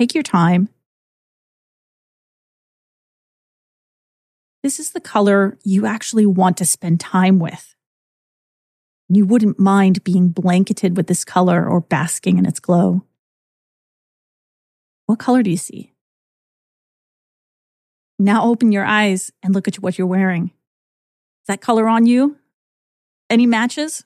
Take 0.00 0.14
your 0.14 0.22
time. 0.22 0.70
This 4.62 4.80
is 4.80 4.92
the 4.92 5.00
color 5.00 5.58
you 5.62 5.84
actually 5.84 6.24
want 6.24 6.56
to 6.56 6.64
spend 6.64 7.00
time 7.00 7.38
with. 7.38 7.74
You 9.10 9.26
wouldn't 9.26 9.58
mind 9.58 10.02
being 10.02 10.30
blanketed 10.30 10.96
with 10.96 11.06
this 11.06 11.22
color 11.22 11.68
or 11.68 11.82
basking 11.82 12.38
in 12.38 12.46
its 12.46 12.60
glow. 12.60 13.04
What 15.04 15.18
color 15.18 15.42
do 15.42 15.50
you 15.50 15.58
see? 15.58 15.92
Now 18.18 18.44
open 18.44 18.72
your 18.72 18.86
eyes 18.86 19.30
and 19.42 19.54
look 19.54 19.68
at 19.68 19.76
what 19.80 19.98
you're 19.98 20.06
wearing. 20.06 20.44
Is 20.44 21.48
that 21.48 21.60
color 21.60 21.86
on 21.86 22.06
you? 22.06 22.38
Any 23.28 23.44
matches? 23.44 24.04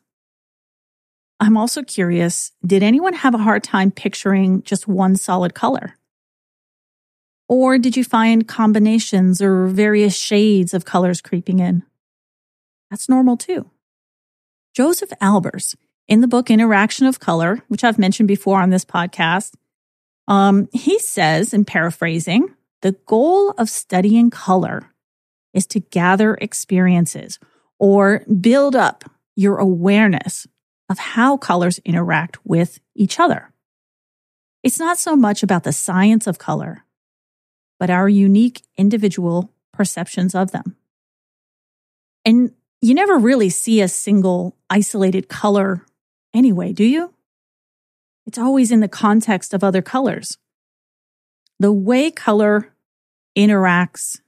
I'm 1.41 1.57
also 1.57 1.83
curious 1.83 2.53
did 2.65 2.83
anyone 2.83 3.13
have 3.13 3.35
a 3.35 3.39
hard 3.39 3.65
time 3.65 3.91
picturing 3.91 4.63
just 4.63 4.89
one 4.89 5.17
solid 5.17 5.55
color? 5.55 5.97
Or 7.49 7.79
did 7.79 7.97
you 7.97 8.05
find 8.05 8.49
combinations 8.49 9.43
or 9.43 9.67
various 9.67 10.17
shades 10.17 10.73
of 10.73 10.85
colors 10.85 11.21
creeping 11.21 11.59
in? 11.59 11.83
That's 12.91 13.09
normal 13.09 13.37
too. 13.37 13.71
Josef 14.75 15.11
Albers, 15.21 15.77
in 16.09 16.21
the 16.21 16.29
book 16.29 16.51
Interaction 16.51 17.07
of 17.07 17.21
Color, 17.21 17.63
which 17.69 17.85
I've 17.85 17.99
mentioned 17.99 18.29
before 18.29 18.61
on 18.61 18.71
this 18.71 18.85
podcast, 18.85 19.55
um, 20.27 20.69
he 20.73 20.99
says, 20.99 21.53
in 21.53 21.65
paraphrasing, 21.65 22.55
the 22.83 22.93
goal 23.07 23.51
of 23.53 23.69
studying 23.69 24.31
color 24.31 24.91
is 25.53 25.67
to 25.69 25.81
gather 25.81 26.35
experiences 26.35 27.39
or 27.79 28.25
build 28.41 28.75
up 28.75 29.05
your 29.37 29.59
awareness 29.59 30.47
of 30.95 31.01
how 31.01 31.37
colors 31.37 31.81
interact 31.85 32.39
with 32.47 32.79
each 32.95 33.19
other. 33.19 33.51
It's 34.63 34.79
not 34.79 34.97
so 34.97 35.17
much 35.17 35.43
about 35.43 35.65
the 35.65 35.73
science 35.73 36.29
of 36.29 36.39
color, 36.39 36.85
but 37.81 37.91
our 37.91 38.09
unique 38.09 38.63
individual 38.77 39.51
perceptions 39.73 40.37
of 40.37 40.53
them. 40.53 40.77
And 42.25 42.53
you 42.81 42.95
never 42.95 43.19
really 43.19 43.51
see 43.51 43.81
a 43.81 43.89
single 43.89 44.57
isolated 44.71 45.29
color 45.29 45.85
anyway, 46.33 46.73
do 46.73 46.85
you? 46.85 47.13
It's 48.29 48.39
always 48.39 48.71
in 48.71 48.79
the 48.79 48.87
context 48.87 49.53
of 49.53 49.65
other 49.65 49.83
colors. 49.83 50.39
The 51.59 51.73
way 51.73 52.13
color 52.13 52.73
interacts 53.37 54.21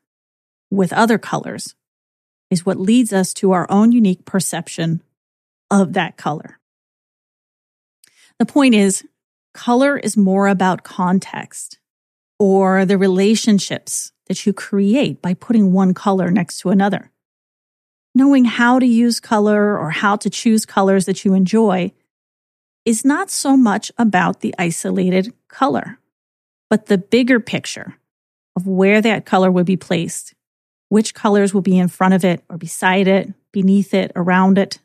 with 0.73 0.93
other 0.93 1.17
colors 1.17 1.77
is 2.51 2.67
what 2.67 2.81
leads 2.81 3.13
us 3.13 3.33
to 3.35 3.53
our 3.53 3.71
own 3.71 3.93
unique 3.93 4.25
perception 4.25 5.01
of 5.71 5.95
that 5.95 6.17
color. 6.17 6.59
The 8.39 8.47
point 8.47 8.75
is, 8.75 9.05
color 9.55 9.97
is 9.97 10.17
more 10.17 10.49
about 10.49 10.85
context 10.85 11.79
or 12.39 12.85
the 12.85 12.99
relationships 12.99 14.13
that 14.27 14.45
you 14.45 14.53
create 14.53 15.23
by 15.23 15.35
putting 15.35 15.73
one 15.73 15.95
color 15.95 16.31
next 16.31 16.59
to 16.61 16.71
another. 16.71 17.11
Knowing 18.15 18.45
how 18.45 18.79
to 18.79 18.87
use 18.87 19.21
color 19.21 19.79
or 19.79 19.91
how 19.91 20.17
to 20.17 20.31
choose 20.31 20.67
colors 20.67 21.07
that 21.07 21.25
you 21.25 21.35
enjoy 21.35 21.93
is 22.85 23.05
not 23.05 23.31
so 23.31 23.57
much 23.57 23.91
about 23.99 24.41
the 24.41 24.55
isolated 24.59 25.33
color, 25.49 25.99
but 26.71 26.87
the 26.87 26.99
bigger 26.99 27.41
picture 27.41 27.97
of 28.55 28.67
where 28.67 29.03
that 29.03 29.27
color 29.27 29.51
would 29.51 29.67
be 29.67 29.77
placed, 29.77 30.35
which 30.89 31.15
colors 31.15 31.53
will 31.53 31.63
be 31.63 31.79
in 31.79 31.89
front 31.89 32.15
of 32.15 32.25
it 32.25 32.43
or 32.49 32.57
beside 32.57 33.09
it, 33.09 33.33
beneath 33.53 33.93
it, 33.93 34.13
around 34.15 34.57
it. 34.57 34.79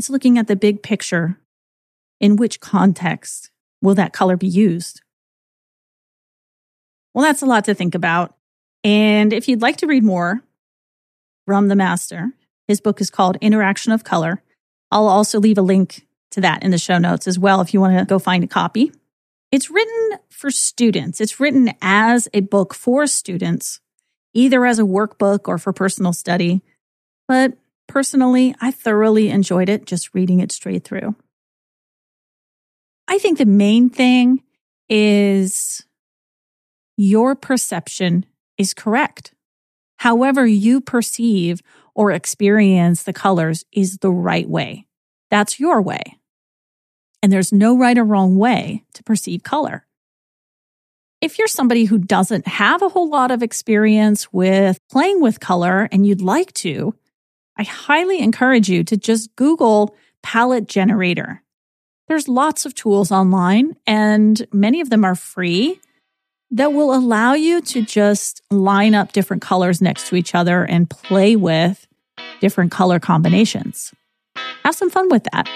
It's 0.00 0.08
looking 0.08 0.38
at 0.38 0.46
the 0.46 0.56
big 0.56 0.82
picture. 0.82 1.36
In 2.20 2.36
which 2.36 2.58
context 2.58 3.50
will 3.82 3.94
that 3.96 4.14
color 4.14 4.34
be 4.34 4.46
used? 4.46 5.02
Well, 7.12 7.22
that's 7.22 7.42
a 7.42 7.46
lot 7.46 7.66
to 7.66 7.74
think 7.74 7.94
about. 7.94 8.34
And 8.82 9.30
if 9.30 9.46
you'd 9.46 9.60
like 9.60 9.76
to 9.76 9.86
read 9.86 10.02
more 10.02 10.40
from 11.46 11.68
the 11.68 11.76
master, 11.76 12.30
his 12.66 12.80
book 12.80 13.02
is 13.02 13.10
called 13.10 13.36
Interaction 13.42 13.92
of 13.92 14.02
Color. 14.02 14.42
I'll 14.90 15.06
also 15.06 15.38
leave 15.38 15.58
a 15.58 15.62
link 15.62 16.06
to 16.30 16.40
that 16.40 16.62
in 16.62 16.70
the 16.70 16.78
show 16.78 16.96
notes 16.96 17.28
as 17.28 17.38
well 17.38 17.60
if 17.60 17.74
you 17.74 17.80
want 17.82 17.98
to 17.98 18.06
go 18.06 18.18
find 18.18 18.42
a 18.42 18.46
copy. 18.46 18.92
It's 19.52 19.70
written 19.70 20.18
for 20.30 20.50
students. 20.50 21.20
It's 21.20 21.38
written 21.38 21.74
as 21.82 22.26
a 22.32 22.40
book 22.40 22.72
for 22.72 23.06
students, 23.06 23.80
either 24.32 24.64
as 24.64 24.78
a 24.78 24.84
workbook 24.84 25.40
or 25.46 25.58
for 25.58 25.74
personal 25.74 26.14
study. 26.14 26.62
But 27.28 27.58
personally, 27.90 28.54
I 28.60 28.70
thoroughly 28.70 29.30
enjoyed 29.30 29.68
it 29.68 29.84
just 29.84 30.14
reading 30.14 30.38
it 30.38 30.52
straight 30.52 30.84
through. 30.84 31.16
I 33.08 33.18
think 33.18 33.38
the 33.38 33.44
main 33.44 33.90
thing 33.90 34.44
is 34.88 35.84
your 36.96 37.34
perception 37.34 38.26
is 38.56 38.74
correct. 38.74 39.34
However, 39.96 40.46
you 40.46 40.80
perceive 40.80 41.62
or 41.94 42.12
experience 42.12 43.02
the 43.02 43.12
colors 43.12 43.64
is 43.72 43.98
the 43.98 44.12
right 44.12 44.48
way. 44.48 44.86
That's 45.28 45.58
your 45.58 45.82
way. 45.82 46.18
And 47.22 47.32
there's 47.32 47.52
no 47.52 47.76
right 47.76 47.98
or 47.98 48.04
wrong 48.04 48.36
way 48.36 48.84
to 48.94 49.02
perceive 49.02 49.42
color. 49.42 49.84
If 51.20 51.38
you're 51.38 51.48
somebody 51.48 51.84
who 51.86 51.98
doesn't 51.98 52.46
have 52.46 52.82
a 52.82 52.88
whole 52.88 53.10
lot 53.10 53.32
of 53.32 53.42
experience 53.42 54.32
with 54.32 54.78
playing 54.88 55.20
with 55.20 55.40
color 55.40 55.88
and 55.90 56.06
you'd 56.06 56.22
like 56.22 56.52
to, 56.54 56.94
I 57.56 57.62
highly 57.64 58.20
encourage 58.20 58.68
you 58.68 58.84
to 58.84 58.96
just 58.96 59.34
Google 59.36 59.94
palette 60.22 60.68
generator. 60.68 61.42
There's 62.08 62.28
lots 62.28 62.66
of 62.66 62.74
tools 62.74 63.12
online 63.12 63.76
and 63.86 64.46
many 64.52 64.80
of 64.80 64.90
them 64.90 65.04
are 65.04 65.14
free 65.14 65.80
that 66.50 66.72
will 66.72 66.94
allow 66.94 67.34
you 67.34 67.60
to 67.60 67.82
just 67.82 68.42
line 68.50 68.94
up 68.94 69.12
different 69.12 69.42
colors 69.42 69.80
next 69.80 70.08
to 70.08 70.16
each 70.16 70.34
other 70.34 70.64
and 70.64 70.90
play 70.90 71.36
with 71.36 71.86
different 72.40 72.72
color 72.72 72.98
combinations. 72.98 73.94
Have 74.64 74.74
some 74.74 74.90
fun 74.90 75.08
with 75.08 75.24
that. 75.32 75.48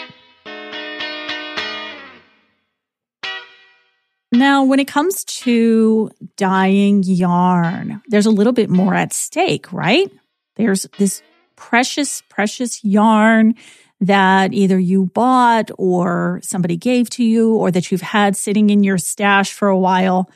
Now, 4.31 4.65
when 4.65 4.81
it 4.81 4.89
comes 4.89 5.25
to 5.25 6.11
dyeing 6.37 7.05
yarn, 7.05 8.03
there's 8.09 8.27
a 8.27 8.33
little 8.33 8.53
bit 8.53 8.69
more 8.69 8.95
at 8.95 9.13
stake, 9.13 9.73
right? 9.73 10.11
There's 10.57 10.87
this 10.99 11.23
precious, 11.57 12.23
precious 12.29 12.85
yarn 12.85 13.55
that 14.01 14.53
either 14.53 14.79
you 14.79 15.07
bought 15.07 15.71
or 15.79 16.41
somebody 16.43 16.77
gave 16.77 17.09
to 17.11 17.25
you 17.25 17.55
or 17.55 17.71
that 17.71 17.91
you've 17.91 18.01
had 18.01 18.37
sitting 18.37 18.71
in 18.71 18.85
your 18.85 18.99
stash 18.99 19.53
for 19.53 19.69
a 19.69 19.79
while. 19.79 20.31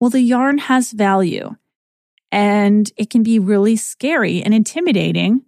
Well, 0.00 0.10
the 0.10 0.20
yarn 0.20 0.58
has 0.58 0.92
value 0.92 1.56
and 2.30 2.90
it 2.96 3.10
can 3.10 3.22
be 3.22 3.38
really 3.38 3.76
scary 3.76 4.42
and 4.42 4.54
intimidating 4.54 5.42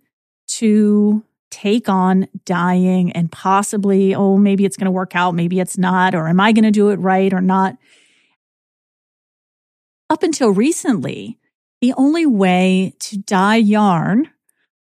to 0.46 1.24
take 1.50 1.88
on 1.88 2.26
dying 2.44 3.12
and 3.12 3.30
possibly, 3.30 4.14
oh, 4.14 4.36
maybe 4.36 4.64
it's 4.64 4.76
going 4.76 4.86
to 4.86 4.90
work 4.90 5.14
out, 5.14 5.34
maybe 5.34 5.60
it's 5.60 5.78
not, 5.78 6.14
or 6.14 6.28
am 6.28 6.40
I 6.40 6.52
going 6.52 6.64
to 6.64 6.70
do 6.70 6.90
it 6.90 6.96
right 6.96 7.32
or 7.32 7.40
not? 7.40 7.76
Up 10.10 10.22
until 10.22 10.50
recently, 10.50 11.38
the 11.80 11.94
only 11.96 12.26
way 12.26 12.94
to 12.98 13.18
dye 13.18 13.56
yarn 13.56 14.30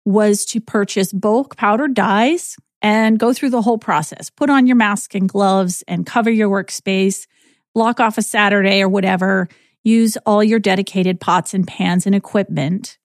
was 0.10 0.44
to 0.44 0.60
purchase 0.60 1.13
bulk 1.13 1.56
powdered 1.56 1.94
dyes 1.94 2.58
and 2.82 3.20
go 3.20 3.32
through 3.32 3.51
the 3.51 3.62
whole 3.62 3.78
process. 3.78 4.32
Put 4.32 4.50
on 4.50 4.66
your 4.66 4.75
mask 4.75 5.13
and 5.13 5.30
gloves 5.30 5.84
and 5.88 6.06
cover 6.06 6.32
your 6.32 6.50
workspace, 6.50 7.28
block 7.75 8.00
off 8.00 8.18
a 8.18 8.24
Saturday 8.24 8.82
or 8.82 8.89
whatever, 8.89 9.48
use 9.84 10.18
all 10.25 10.44
your 10.44 10.58
dedicated 10.58 11.20
pots 11.20 11.54
and 11.54 11.68
pans 11.68 12.08
and 12.08 12.16
equipment 12.16 12.98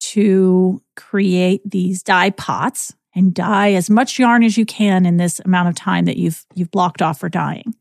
to 0.00 0.82
create 0.96 1.62
these 1.64 2.02
dye 2.02 2.30
pots 2.30 2.94
and 3.14 3.32
dye 3.32 3.72
as 3.72 3.88
much 3.88 4.18
yarn 4.18 4.44
as 4.44 4.58
you 4.58 4.66
can 4.66 5.06
in 5.06 5.16
this 5.16 5.40
amount 5.40 5.68
of 5.68 5.74
time 5.74 6.04
that 6.04 6.18
you've 6.18 6.44
you've 6.54 6.70
blocked 6.70 7.00
off 7.00 7.20
for 7.20 7.30
dyeing. 7.30 7.74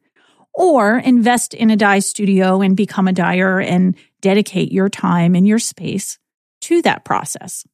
Or 0.54 0.98
invest 0.98 1.54
in 1.54 1.70
a 1.70 1.75
dye 1.75 2.00
studio 2.00 2.62
and 2.62 2.77
become 2.77 3.10
a 3.10 3.13
dyer 3.13 3.60
and 3.60 3.96
dedicate 4.22 4.72
your 4.72 4.89
time 4.89 5.36
and 5.36 5.46
your 5.46 5.60
space 5.60 6.18
to 6.62 6.82
that 6.84 7.04
process. 7.04 7.66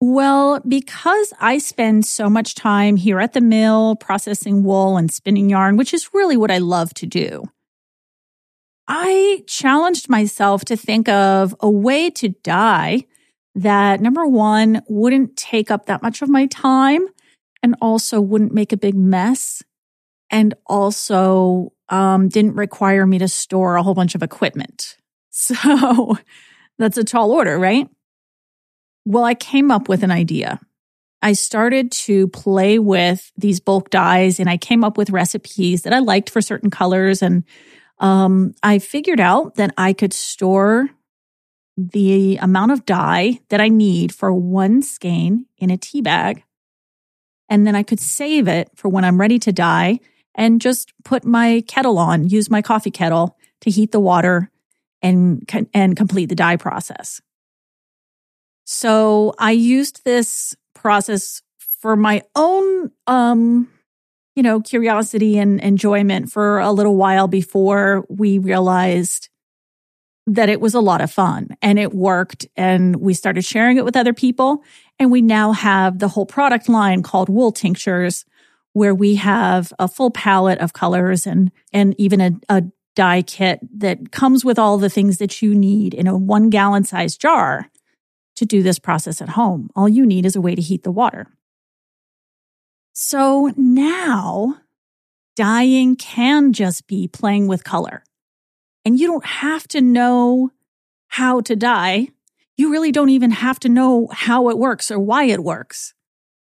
Well, 0.00 0.60
because 0.60 1.32
I 1.40 1.58
spend 1.58 2.04
so 2.04 2.28
much 2.28 2.54
time 2.54 2.96
here 2.96 3.18
at 3.18 3.32
the 3.32 3.40
mill 3.40 3.96
processing 3.96 4.62
wool 4.62 4.96
and 4.96 5.10
spinning 5.10 5.48
yarn, 5.48 5.76
which 5.76 5.94
is 5.94 6.12
really 6.12 6.36
what 6.36 6.50
I 6.50 6.58
love 6.58 6.92
to 6.94 7.06
do, 7.06 7.44
I 8.88 9.42
challenged 9.46 10.08
myself 10.08 10.64
to 10.66 10.76
think 10.76 11.08
of 11.08 11.54
a 11.60 11.70
way 11.70 12.10
to 12.10 12.28
dye 12.28 13.04
that 13.54 14.00
number 14.00 14.26
one 14.26 14.82
wouldn't 14.86 15.36
take 15.36 15.70
up 15.70 15.86
that 15.86 16.02
much 16.02 16.20
of 16.20 16.28
my 16.28 16.46
time 16.46 17.06
and 17.62 17.74
also 17.80 18.20
wouldn't 18.20 18.52
make 18.52 18.72
a 18.72 18.76
big 18.76 18.94
mess 18.94 19.62
and 20.30 20.54
also 20.66 21.72
um, 21.88 22.28
didn't 22.28 22.54
require 22.54 23.06
me 23.06 23.18
to 23.18 23.28
store 23.28 23.76
a 23.76 23.82
whole 23.82 23.94
bunch 23.94 24.14
of 24.14 24.22
equipment. 24.22 24.96
So 25.38 26.16
that's 26.78 26.96
a 26.96 27.04
tall 27.04 27.30
order, 27.30 27.58
right? 27.58 27.90
Well, 29.06 29.22
I 29.22 29.34
came 29.34 29.70
up 29.70 29.88
with 29.88 30.02
an 30.02 30.10
idea. 30.10 30.60
I 31.22 31.32
started 31.32 31.92
to 31.92 32.26
play 32.28 32.80
with 32.80 33.30
these 33.36 33.60
bulk 33.60 33.90
dyes 33.90 34.40
and 34.40 34.50
I 34.50 34.56
came 34.56 34.82
up 34.82 34.98
with 34.98 35.10
recipes 35.10 35.82
that 35.82 35.92
I 35.92 36.00
liked 36.00 36.28
for 36.28 36.42
certain 36.42 36.70
colors. 36.70 37.22
And 37.22 37.44
um, 38.00 38.52
I 38.64 38.80
figured 38.80 39.20
out 39.20 39.54
that 39.54 39.72
I 39.78 39.92
could 39.92 40.12
store 40.12 40.90
the 41.76 42.36
amount 42.38 42.72
of 42.72 42.84
dye 42.84 43.38
that 43.48 43.60
I 43.60 43.68
need 43.68 44.12
for 44.12 44.32
one 44.32 44.82
skein 44.82 45.46
in 45.56 45.70
a 45.70 45.76
tea 45.76 46.02
bag. 46.02 46.42
And 47.48 47.64
then 47.64 47.76
I 47.76 47.84
could 47.84 48.00
save 48.00 48.48
it 48.48 48.70
for 48.74 48.88
when 48.88 49.04
I'm 49.04 49.20
ready 49.20 49.38
to 49.38 49.52
dye 49.52 50.00
and 50.34 50.60
just 50.60 50.92
put 51.04 51.24
my 51.24 51.62
kettle 51.68 51.98
on, 51.98 52.28
use 52.28 52.50
my 52.50 52.60
coffee 52.60 52.90
kettle 52.90 53.38
to 53.60 53.70
heat 53.70 53.92
the 53.92 54.00
water 54.00 54.50
and, 55.00 55.48
and 55.72 55.96
complete 55.96 56.26
the 56.26 56.34
dye 56.34 56.56
process. 56.56 57.20
So 58.66 59.32
I 59.38 59.52
used 59.52 60.04
this 60.04 60.56
process 60.74 61.40
for 61.58 61.94
my 61.94 62.22
own, 62.34 62.90
um, 63.06 63.68
you 64.34 64.42
know, 64.42 64.60
curiosity 64.60 65.38
and 65.38 65.60
enjoyment 65.60 66.32
for 66.32 66.58
a 66.58 66.72
little 66.72 66.96
while 66.96 67.28
before 67.28 68.04
we 68.10 68.38
realized 68.38 69.28
that 70.26 70.48
it 70.48 70.60
was 70.60 70.74
a 70.74 70.80
lot 70.80 71.00
of 71.00 71.12
fun 71.12 71.56
and 71.62 71.78
it 71.78 71.94
worked 71.94 72.46
and 72.56 72.96
we 72.96 73.14
started 73.14 73.44
sharing 73.44 73.76
it 73.76 73.84
with 73.84 73.96
other 73.96 74.12
people 74.12 74.64
and 74.98 75.12
we 75.12 75.22
now 75.22 75.52
have 75.52 76.00
the 76.00 76.08
whole 76.08 76.26
product 76.26 76.68
line 76.68 77.04
called 77.04 77.28
wool 77.28 77.52
tinctures 77.52 78.24
where 78.72 78.94
we 78.94 79.14
have 79.14 79.72
a 79.78 79.86
full 79.86 80.10
palette 80.10 80.58
of 80.58 80.72
colors 80.72 81.28
and 81.28 81.52
and 81.72 81.94
even 81.96 82.20
a, 82.20 82.32
a 82.48 82.64
dye 82.96 83.22
kit 83.22 83.60
that 83.78 84.10
comes 84.10 84.44
with 84.44 84.58
all 84.58 84.78
the 84.78 84.90
things 84.90 85.18
that 85.18 85.40
you 85.40 85.54
need 85.54 85.94
in 85.94 86.08
a 86.08 86.16
one 86.16 86.50
gallon 86.50 86.82
size 86.82 87.16
jar 87.16 87.70
to 88.36 88.44
do 88.44 88.62
this 88.62 88.78
process 88.78 89.20
at 89.20 89.30
home 89.30 89.70
all 89.74 89.88
you 89.88 90.06
need 90.06 90.24
is 90.24 90.36
a 90.36 90.40
way 90.40 90.54
to 90.54 90.62
heat 90.62 90.82
the 90.82 90.92
water 90.92 91.26
so 92.92 93.52
now 93.56 94.56
dyeing 95.34 95.96
can 95.96 96.52
just 96.52 96.86
be 96.86 97.08
playing 97.08 97.46
with 97.46 97.64
color 97.64 98.02
and 98.86 99.00
you 99.00 99.08
don't 99.08 99.26
have 99.26 99.66
to 99.68 99.80
know 99.80 100.52
how 101.08 101.40
to 101.40 101.56
dye. 101.56 102.08
You 102.56 102.70
really 102.70 102.92
don't 102.92 103.08
even 103.08 103.32
have 103.32 103.58
to 103.60 103.68
know 103.68 104.08
how 104.12 104.48
it 104.48 104.58
works 104.58 104.90
or 104.92 104.98
why 104.98 105.24
it 105.24 105.42
works. 105.42 105.92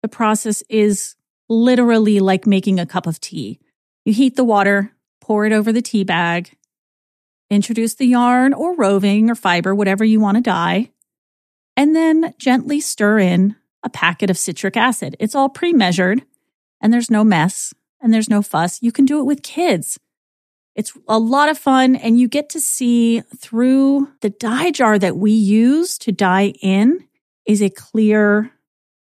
The 0.04 0.08
process 0.08 0.62
is 0.70 1.16
literally 1.50 2.20
like 2.20 2.46
making 2.46 2.80
a 2.80 2.86
cup 2.86 3.08
of 3.08 3.20
tea. 3.20 3.60
You 4.06 4.14
heat 4.14 4.36
the 4.36 4.44
water, 4.44 4.92
pour 5.20 5.46
it 5.46 5.52
over 5.52 5.72
the 5.72 5.82
tea 5.82 6.04
bag, 6.04 6.56
introduce 7.50 7.96
the 7.96 8.06
yarn 8.06 8.54
or 8.54 8.76
roving 8.76 9.32
or 9.32 9.36
fiber, 9.36 9.74
whatever 9.74 10.06
you 10.06 10.20
want 10.20 10.38
to 10.38 10.42
dye, 10.42 10.92
and 11.78 11.96
then 11.96 12.34
gently 12.40 12.82
stir 12.82 13.20
in 13.20 13.56
a 13.84 13.90
packet 13.90 14.30
of 14.30 14.38
citric 14.38 14.76
acid. 14.76 15.16
It's 15.20 15.36
all 15.36 15.48
pre 15.48 15.72
measured 15.72 16.24
and 16.82 16.92
there's 16.92 17.12
no 17.12 17.24
mess 17.24 17.74
and 18.02 18.14
there's 18.14 18.30
no 18.30 18.42
fuss. 18.42 18.82
You 18.82 18.92
can 18.92 19.06
do 19.06 19.20
it 19.20 19.26
with 19.26 19.44
kids. 19.44 20.00
It's 20.76 20.94
a 21.08 21.18
lot 21.18 21.50
of 21.50 21.58
fun 21.58 21.96
and 21.96 22.20
you 22.20 22.28
get 22.28 22.50
to 22.50 22.60
see 22.60 23.22
through 23.38 24.10
the 24.22 24.30
dye 24.30 24.72
jar 24.72 25.00
that 25.00 25.18
we 25.18 25.32
use 25.32 25.98
to 26.00 26.12
dye 26.12 26.54
in 26.62 27.08
is 27.46 27.62
a 27.62 27.70
clear 27.70 28.52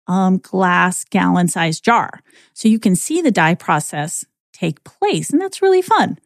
um, 0.07 0.37
glass 0.37 1.03
gallon 1.03 1.47
sized 1.47 1.83
jar. 1.83 2.21
So 2.53 2.69
you 2.69 2.79
can 2.79 2.95
see 2.95 3.21
the 3.21 3.31
dye 3.31 3.55
process 3.55 4.23
take 4.53 4.83
place 4.83 5.29
and 5.31 5.41
that's 5.41 5.61
really 5.61 5.81
fun. 5.81 6.17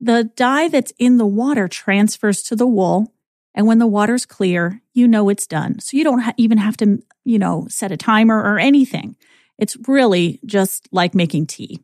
The 0.00 0.24
dye 0.36 0.68
that's 0.68 0.92
in 0.98 1.16
the 1.16 1.26
water 1.26 1.68
transfers 1.68 2.42
to 2.44 2.56
the 2.56 2.66
wool. 2.66 3.12
And 3.56 3.66
when 3.66 3.78
the 3.78 3.86
water's 3.86 4.26
clear, 4.26 4.82
you 4.92 5.08
know 5.08 5.30
it's 5.30 5.46
done. 5.46 5.80
So 5.80 5.96
you 5.96 6.04
don't 6.04 6.20
ha- 6.20 6.34
even 6.36 6.58
have 6.58 6.76
to, 6.76 7.02
you 7.24 7.38
know, 7.38 7.66
set 7.70 7.90
a 7.90 7.96
timer 7.96 8.38
or 8.38 8.58
anything. 8.58 9.16
It's 9.58 9.76
really 9.88 10.38
just 10.44 10.88
like 10.92 11.14
making 11.14 11.46
tea. 11.46 11.80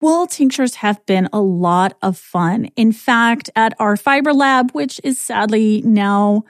Wool 0.00 0.28
tinctures 0.28 0.76
have 0.76 1.04
been 1.06 1.28
a 1.32 1.40
lot 1.40 1.98
of 2.00 2.16
fun. 2.16 2.66
In 2.76 2.92
fact, 2.92 3.50
at 3.56 3.74
our 3.80 3.96
fiber 3.96 4.32
lab, 4.32 4.70
which 4.70 5.00
is 5.02 5.20
sadly 5.20 5.82
now 5.84 6.44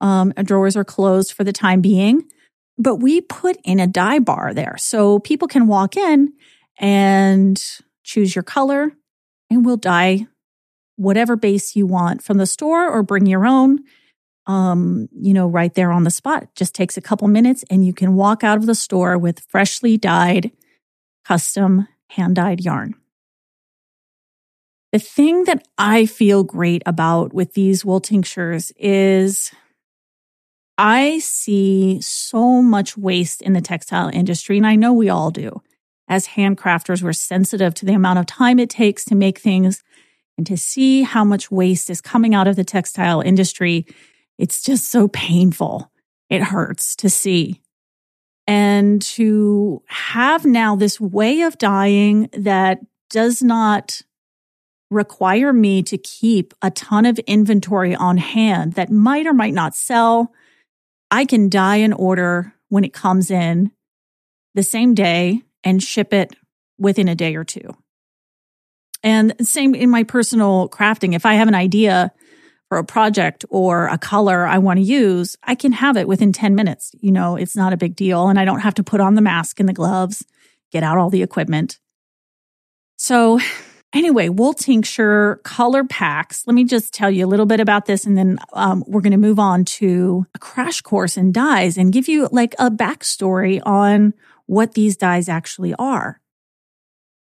um, 0.00 0.32
drawers 0.42 0.76
are 0.76 0.84
closed 0.84 1.32
for 1.32 1.44
the 1.44 1.52
time 1.52 1.80
being, 1.80 2.24
but 2.76 2.96
we 2.96 3.20
put 3.20 3.56
in 3.64 3.78
a 3.78 3.86
dye 3.86 4.18
bar 4.18 4.52
there 4.52 4.74
so 4.78 5.20
people 5.20 5.46
can 5.46 5.68
walk 5.68 5.96
in 5.96 6.32
and 6.78 7.62
choose 8.02 8.34
your 8.34 8.42
color, 8.42 8.92
and 9.50 9.64
we'll 9.64 9.76
dye 9.76 10.26
whatever 10.98 11.36
base 11.36 11.76
you 11.76 11.86
want 11.86 12.22
from 12.22 12.36
the 12.38 12.46
store 12.46 12.90
or 12.90 13.02
bring 13.02 13.26
your 13.26 13.46
own. 13.46 13.78
Um, 14.46 15.08
you 15.12 15.34
know, 15.34 15.46
right 15.46 15.74
there 15.74 15.92
on 15.92 16.04
the 16.04 16.10
spot. 16.10 16.44
It 16.44 16.48
just 16.54 16.74
takes 16.74 16.96
a 16.96 17.02
couple 17.02 17.28
minutes, 17.28 17.64
and 17.68 17.84
you 17.84 17.92
can 17.92 18.14
walk 18.14 18.42
out 18.42 18.56
of 18.56 18.64
the 18.64 18.74
store 18.74 19.18
with 19.18 19.40
freshly 19.40 19.98
dyed 19.98 20.52
custom 21.22 21.86
hand 22.10 22.36
dyed 22.36 22.64
yarn. 22.64 22.94
The 24.92 24.98
thing 24.98 25.44
that 25.44 25.68
I 25.76 26.06
feel 26.06 26.44
great 26.44 26.82
about 26.86 27.34
with 27.34 27.52
these 27.52 27.84
wool 27.84 28.00
tinctures 28.00 28.72
is 28.78 29.52
I 30.78 31.18
see 31.18 32.00
so 32.00 32.62
much 32.62 32.96
waste 32.96 33.42
in 33.42 33.52
the 33.52 33.60
textile 33.60 34.08
industry, 34.08 34.56
and 34.56 34.66
I 34.66 34.76
know 34.76 34.94
we 34.94 35.10
all 35.10 35.30
do. 35.30 35.60
As 36.08 36.28
handcrafters, 36.28 37.02
we're 37.02 37.12
sensitive 37.12 37.74
to 37.74 37.84
the 37.84 37.92
amount 37.92 38.18
of 38.18 38.24
time 38.24 38.58
it 38.58 38.70
takes 38.70 39.04
to 39.06 39.14
make 39.14 39.38
things 39.38 39.82
and 40.38 40.46
to 40.46 40.56
see 40.56 41.02
how 41.02 41.24
much 41.24 41.50
waste 41.50 41.90
is 41.90 42.00
coming 42.00 42.34
out 42.34 42.46
of 42.46 42.56
the 42.56 42.64
textile 42.64 43.20
industry. 43.20 43.84
It's 44.38 44.62
just 44.62 44.90
so 44.90 45.08
painful. 45.08 45.90
It 46.30 46.42
hurts 46.42 46.94
to 46.96 47.10
see 47.10 47.60
and 48.46 49.02
to 49.02 49.82
have 49.88 50.46
now 50.46 50.74
this 50.74 50.98
way 50.98 51.42
of 51.42 51.58
dying 51.58 52.30
that 52.32 52.78
does 53.10 53.42
not 53.42 54.00
require 54.90 55.52
me 55.52 55.82
to 55.82 55.98
keep 55.98 56.54
a 56.62 56.70
ton 56.70 57.04
of 57.04 57.18
inventory 57.20 57.94
on 57.94 58.16
hand 58.16 58.72
that 58.74 58.90
might 58.90 59.26
or 59.26 59.34
might 59.34 59.52
not 59.52 59.74
sell. 59.74 60.32
I 61.10 61.26
can 61.26 61.50
dye 61.50 61.76
an 61.76 61.92
order 61.92 62.54
when 62.70 62.84
it 62.84 62.94
comes 62.94 63.30
in 63.30 63.70
the 64.54 64.62
same 64.62 64.94
day 64.94 65.42
and 65.62 65.82
ship 65.82 66.14
it 66.14 66.34
within 66.78 67.08
a 67.08 67.14
day 67.14 67.34
or 67.34 67.44
two. 67.44 67.76
And 69.02 69.34
same 69.46 69.74
in 69.74 69.90
my 69.90 70.02
personal 70.02 70.68
crafting. 70.68 71.14
If 71.14 71.24
I 71.24 71.34
have 71.34 71.48
an 71.48 71.54
idea 71.54 72.12
for 72.68 72.78
a 72.78 72.84
project 72.84 73.44
or 73.48 73.86
a 73.86 73.98
color 73.98 74.46
I 74.46 74.58
want 74.58 74.78
to 74.78 74.84
use, 74.84 75.36
I 75.42 75.54
can 75.54 75.72
have 75.72 75.96
it 75.96 76.06
within 76.06 76.32
10 76.32 76.54
minutes. 76.54 76.92
You 77.00 77.12
know, 77.12 77.36
it's 77.36 77.56
not 77.56 77.72
a 77.72 77.78
big 77.78 77.96
deal. 77.96 78.28
And 78.28 78.38
I 78.38 78.44
don't 78.44 78.60
have 78.60 78.74
to 78.74 78.84
put 78.84 79.00
on 79.00 79.14
the 79.14 79.22
mask 79.22 79.60
and 79.60 79.68
the 79.68 79.72
gloves, 79.72 80.24
get 80.70 80.82
out 80.82 80.98
all 80.98 81.10
the 81.10 81.22
equipment. 81.22 81.78
So, 82.96 83.38
anyway, 83.92 84.28
wool 84.28 84.52
tincture 84.52 85.40
color 85.44 85.84
packs. 85.84 86.46
Let 86.46 86.54
me 86.54 86.64
just 86.64 86.92
tell 86.92 87.10
you 87.10 87.24
a 87.24 87.28
little 87.28 87.46
bit 87.46 87.60
about 87.60 87.86
this. 87.86 88.04
And 88.04 88.18
then 88.18 88.38
um, 88.52 88.84
we're 88.86 89.00
going 89.00 89.12
to 89.12 89.16
move 89.16 89.38
on 89.38 89.64
to 89.64 90.26
a 90.34 90.38
crash 90.38 90.80
course 90.80 91.16
in 91.16 91.32
dyes 91.32 91.78
and 91.78 91.92
give 91.92 92.08
you 92.08 92.28
like 92.32 92.54
a 92.58 92.70
backstory 92.70 93.62
on 93.64 94.14
what 94.46 94.74
these 94.74 94.96
dyes 94.96 95.28
actually 95.28 95.74
are. 95.74 96.20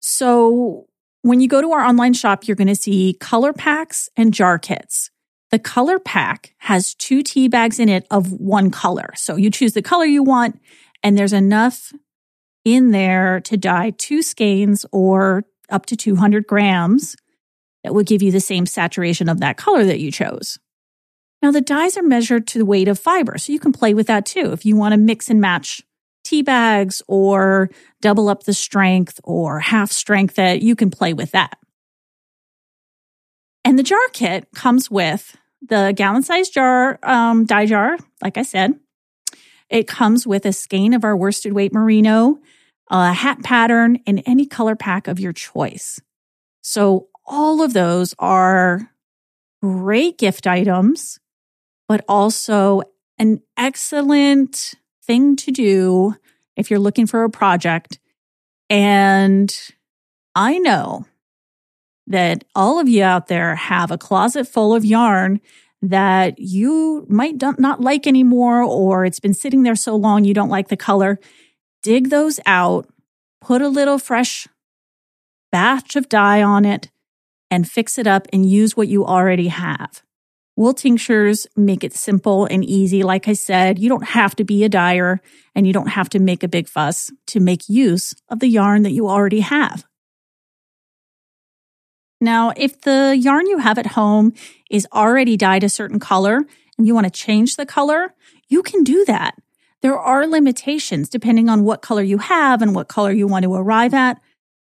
So, 0.00 0.88
when 1.22 1.40
you 1.40 1.48
go 1.48 1.60
to 1.60 1.72
our 1.72 1.84
online 1.84 2.14
shop, 2.14 2.46
you're 2.46 2.56
going 2.56 2.68
to 2.68 2.74
see 2.74 3.16
color 3.18 3.52
packs 3.52 4.08
and 4.16 4.34
jar 4.34 4.58
kits. 4.58 5.10
The 5.50 5.58
color 5.58 5.98
pack 5.98 6.54
has 6.58 6.94
two 6.94 7.22
tea 7.22 7.48
bags 7.48 7.78
in 7.78 7.88
it 7.88 8.06
of 8.10 8.32
one 8.32 8.70
color. 8.70 9.10
So 9.14 9.36
you 9.36 9.50
choose 9.50 9.72
the 9.74 9.82
color 9.82 10.04
you 10.04 10.22
want, 10.22 10.60
and 11.02 11.16
there's 11.16 11.32
enough 11.32 11.92
in 12.64 12.90
there 12.90 13.40
to 13.40 13.56
dye 13.56 13.90
two 13.90 14.22
skeins 14.22 14.86
or 14.92 15.44
up 15.68 15.86
to 15.86 15.96
200 15.96 16.46
grams 16.46 17.16
that 17.84 17.94
will 17.94 18.04
give 18.04 18.22
you 18.22 18.32
the 18.32 18.40
same 18.40 18.66
saturation 18.66 19.28
of 19.28 19.40
that 19.40 19.56
color 19.56 19.84
that 19.84 20.00
you 20.00 20.10
chose. 20.10 20.58
Now, 21.42 21.50
the 21.50 21.60
dyes 21.60 21.96
are 21.96 22.02
measured 22.02 22.46
to 22.48 22.58
the 22.58 22.64
weight 22.64 22.86
of 22.86 22.98
fiber, 22.98 23.36
so 23.36 23.52
you 23.52 23.58
can 23.58 23.72
play 23.72 23.94
with 23.94 24.06
that 24.06 24.24
too. 24.24 24.52
If 24.52 24.64
you 24.64 24.76
want 24.76 24.92
to 24.92 24.98
mix 24.98 25.28
and 25.28 25.40
match 25.40 25.82
tea 26.24 26.42
bags 26.42 27.02
or 27.08 27.70
double 28.00 28.28
up 28.28 28.44
the 28.44 28.54
strength 28.54 29.20
or 29.24 29.60
half 29.60 29.90
strength 29.90 30.38
it, 30.38 30.62
you 30.62 30.76
can 30.76 30.90
play 30.90 31.12
with 31.12 31.32
that. 31.32 31.58
And 33.64 33.78
the 33.78 33.82
jar 33.82 34.08
kit 34.12 34.48
comes 34.54 34.90
with 34.90 35.36
the 35.68 35.92
gallon 35.96 36.22
size 36.22 36.48
jar, 36.48 36.98
um, 37.02 37.44
dye 37.44 37.66
jar, 37.66 37.96
like 38.22 38.36
I 38.36 38.42
said. 38.42 38.74
It 39.70 39.86
comes 39.86 40.26
with 40.26 40.44
a 40.44 40.52
skein 40.52 40.92
of 40.92 41.04
our 41.04 41.16
worsted 41.16 41.52
weight 41.52 41.72
merino, 41.72 42.38
a 42.90 43.12
hat 43.12 43.42
pattern, 43.42 44.00
and 44.06 44.22
any 44.26 44.44
color 44.46 44.76
pack 44.76 45.08
of 45.08 45.20
your 45.20 45.32
choice. 45.32 46.00
So 46.62 47.08
all 47.24 47.62
of 47.62 47.72
those 47.72 48.14
are 48.18 48.90
great 49.62 50.18
gift 50.18 50.46
items, 50.46 51.18
but 51.88 52.04
also 52.08 52.82
an 53.18 53.40
excellent 53.56 54.74
thing 55.04 55.36
to 55.36 55.50
do 55.50 56.16
if 56.56 56.70
you're 56.70 56.78
looking 56.78 57.06
for 57.06 57.24
a 57.24 57.30
project. 57.30 57.98
And 58.70 59.54
I 60.34 60.58
know 60.58 61.06
that 62.06 62.44
all 62.54 62.78
of 62.78 62.88
you 62.88 63.02
out 63.02 63.28
there 63.28 63.54
have 63.54 63.90
a 63.90 63.98
closet 63.98 64.48
full 64.48 64.74
of 64.74 64.84
yarn 64.84 65.40
that 65.82 66.38
you 66.38 67.04
might 67.08 67.42
not 67.58 67.80
like 67.80 68.06
anymore, 68.06 68.62
or 68.62 69.04
it's 69.04 69.20
been 69.20 69.34
sitting 69.34 69.62
there 69.62 69.74
so 69.74 69.96
long 69.96 70.24
you 70.24 70.34
don't 70.34 70.48
like 70.48 70.68
the 70.68 70.76
color. 70.76 71.18
Dig 71.82 72.10
those 72.10 72.38
out, 72.46 72.88
put 73.40 73.60
a 73.60 73.68
little 73.68 73.98
fresh 73.98 74.46
batch 75.50 75.96
of 75.96 76.08
dye 76.08 76.42
on 76.42 76.64
it, 76.64 76.90
and 77.50 77.68
fix 77.68 77.98
it 77.98 78.06
up 78.06 78.28
and 78.32 78.48
use 78.48 78.76
what 78.76 78.88
you 78.88 79.04
already 79.04 79.48
have. 79.48 80.02
Wool 80.54 80.74
tinctures 80.74 81.46
make 81.56 81.82
it 81.82 81.94
simple 81.94 82.44
and 82.44 82.64
easy. 82.64 83.02
Like 83.02 83.26
I 83.26 83.32
said, 83.32 83.78
you 83.78 83.88
don't 83.88 84.08
have 84.08 84.36
to 84.36 84.44
be 84.44 84.64
a 84.64 84.68
dyer 84.68 85.20
and 85.54 85.66
you 85.66 85.72
don't 85.72 85.88
have 85.88 86.10
to 86.10 86.18
make 86.18 86.42
a 86.42 86.48
big 86.48 86.68
fuss 86.68 87.10
to 87.28 87.40
make 87.40 87.68
use 87.68 88.14
of 88.28 88.40
the 88.40 88.48
yarn 88.48 88.82
that 88.82 88.92
you 88.92 89.08
already 89.08 89.40
have. 89.40 89.84
Now, 92.20 92.52
if 92.56 92.82
the 92.82 93.16
yarn 93.18 93.46
you 93.46 93.58
have 93.58 93.78
at 93.78 93.86
home 93.86 94.34
is 94.70 94.86
already 94.92 95.36
dyed 95.36 95.64
a 95.64 95.68
certain 95.68 95.98
color 95.98 96.44
and 96.78 96.86
you 96.86 96.94
want 96.94 97.06
to 97.06 97.10
change 97.10 97.56
the 97.56 97.66
color, 97.66 98.14
you 98.48 98.62
can 98.62 98.84
do 98.84 99.04
that. 99.06 99.34
There 99.80 99.98
are 99.98 100.26
limitations 100.26 101.08
depending 101.08 101.48
on 101.48 101.64
what 101.64 101.82
color 101.82 102.02
you 102.02 102.18
have 102.18 102.62
and 102.62 102.74
what 102.74 102.86
color 102.88 103.10
you 103.10 103.26
want 103.26 103.42
to 103.44 103.54
arrive 103.54 103.94
at. 103.94 104.20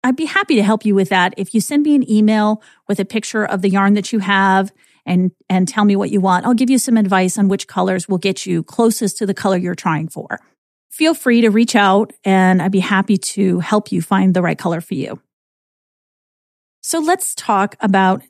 I'd 0.03 0.15
be 0.15 0.25
happy 0.25 0.55
to 0.55 0.63
help 0.63 0.85
you 0.85 0.95
with 0.95 1.09
that. 1.09 1.33
If 1.37 1.53
you 1.53 1.61
send 1.61 1.83
me 1.83 1.93
an 1.93 2.09
email 2.09 2.61
with 2.87 2.99
a 2.99 3.05
picture 3.05 3.45
of 3.45 3.61
the 3.61 3.69
yarn 3.69 3.93
that 3.93 4.11
you 4.11 4.19
have 4.19 4.71
and, 5.05 5.31
and 5.49 5.67
tell 5.67 5.85
me 5.85 5.95
what 5.95 6.11
you 6.11 6.21
want, 6.21 6.45
I'll 6.45 6.53
give 6.53 6.69
you 6.69 6.77
some 6.77 6.97
advice 6.97 7.37
on 7.37 7.47
which 7.47 7.67
colors 7.67 8.07
will 8.07 8.17
get 8.17 8.45
you 8.45 8.63
closest 8.63 9.17
to 9.17 9.25
the 9.25 9.33
color 9.33 9.57
you're 9.57 9.75
trying 9.75 10.07
for. 10.07 10.39
Feel 10.89 11.13
free 11.13 11.41
to 11.41 11.49
reach 11.49 11.75
out 11.75 12.13
and 12.23 12.61
I'd 12.61 12.71
be 12.71 12.79
happy 12.79 13.17
to 13.17 13.59
help 13.59 13.91
you 13.91 14.01
find 14.01 14.33
the 14.33 14.41
right 14.41 14.57
color 14.57 14.79
for 14.79 14.93
you. 14.93 15.19
So 16.81 16.99
let's 16.99 17.33
talk 17.33 17.75
about 17.79 18.21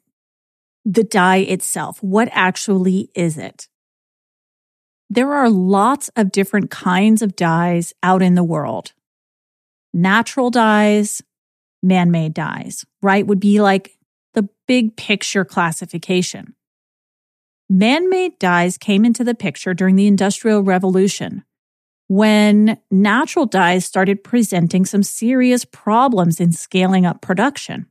the 0.86 1.04
dye 1.04 1.38
itself. 1.38 2.02
What 2.02 2.30
actually 2.32 3.10
is 3.16 3.38
it? 3.38 3.68
There 5.10 5.34
are 5.34 5.50
lots 5.50 6.10
of 6.16 6.32
different 6.32 6.72
kinds 6.72 7.22
of 7.22 7.36
dyes 7.36 7.94
out 8.02 8.22
in 8.22 8.36
the 8.36 8.44
world. 8.44 8.94
Natural 9.94 10.50
dyes, 10.50 11.22
man 11.84 12.10
made 12.10 12.34
dyes, 12.34 12.86
right? 13.02 13.26
Would 13.26 13.40
be 13.40 13.62
like 13.62 13.98
the 14.34 14.50
big 14.68 14.96
picture 14.96 15.46
classification. 15.46 16.56
Man 17.70 18.10
made 18.10 18.38
dyes 18.40 18.78
came 18.78 19.06
into 19.06 19.24
the 19.24 19.36
picture 19.36 19.74
during 19.74 19.96
the 19.96 20.08
Industrial 20.08 20.62
Revolution 20.62 21.44
when 22.08 22.78
natural 22.92 23.46
dyes 23.46 23.86
started 23.86 24.24
presenting 24.24 24.86
some 24.86 25.04
serious 25.04 25.66
problems 25.66 26.40
in 26.40 26.52
scaling 26.52 27.06
up 27.06 27.22
production. 27.22 27.88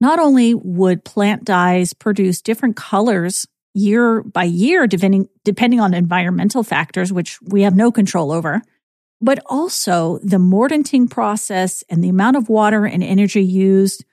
Not 0.00 0.18
only 0.18 0.54
would 0.54 1.04
plant 1.04 1.44
dyes 1.44 1.92
produce 1.92 2.40
different 2.40 2.76
colors 2.76 3.46
year 3.74 4.22
by 4.22 4.44
year, 4.44 4.86
depending, 4.86 5.28
depending 5.44 5.80
on 5.80 5.94
environmental 5.94 6.62
factors, 6.62 7.12
which 7.12 7.40
we 7.42 7.62
have 7.62 7.76
no 7.76 7.92
control 7.92 8.32
over, 8.32 8.62
but 9.20 9.38
also 9.46 10.18
the 10.22 10.38
mordanting 10.38 11.08
process 11.08 11.84
and 11.88 12.02
the 12.02 12.08
amount 12.08 12.36
of 12.36 12.48
water 12.48 12.84
and 12.84 13.02
energy 13.02 13.42
used 13.42 14.04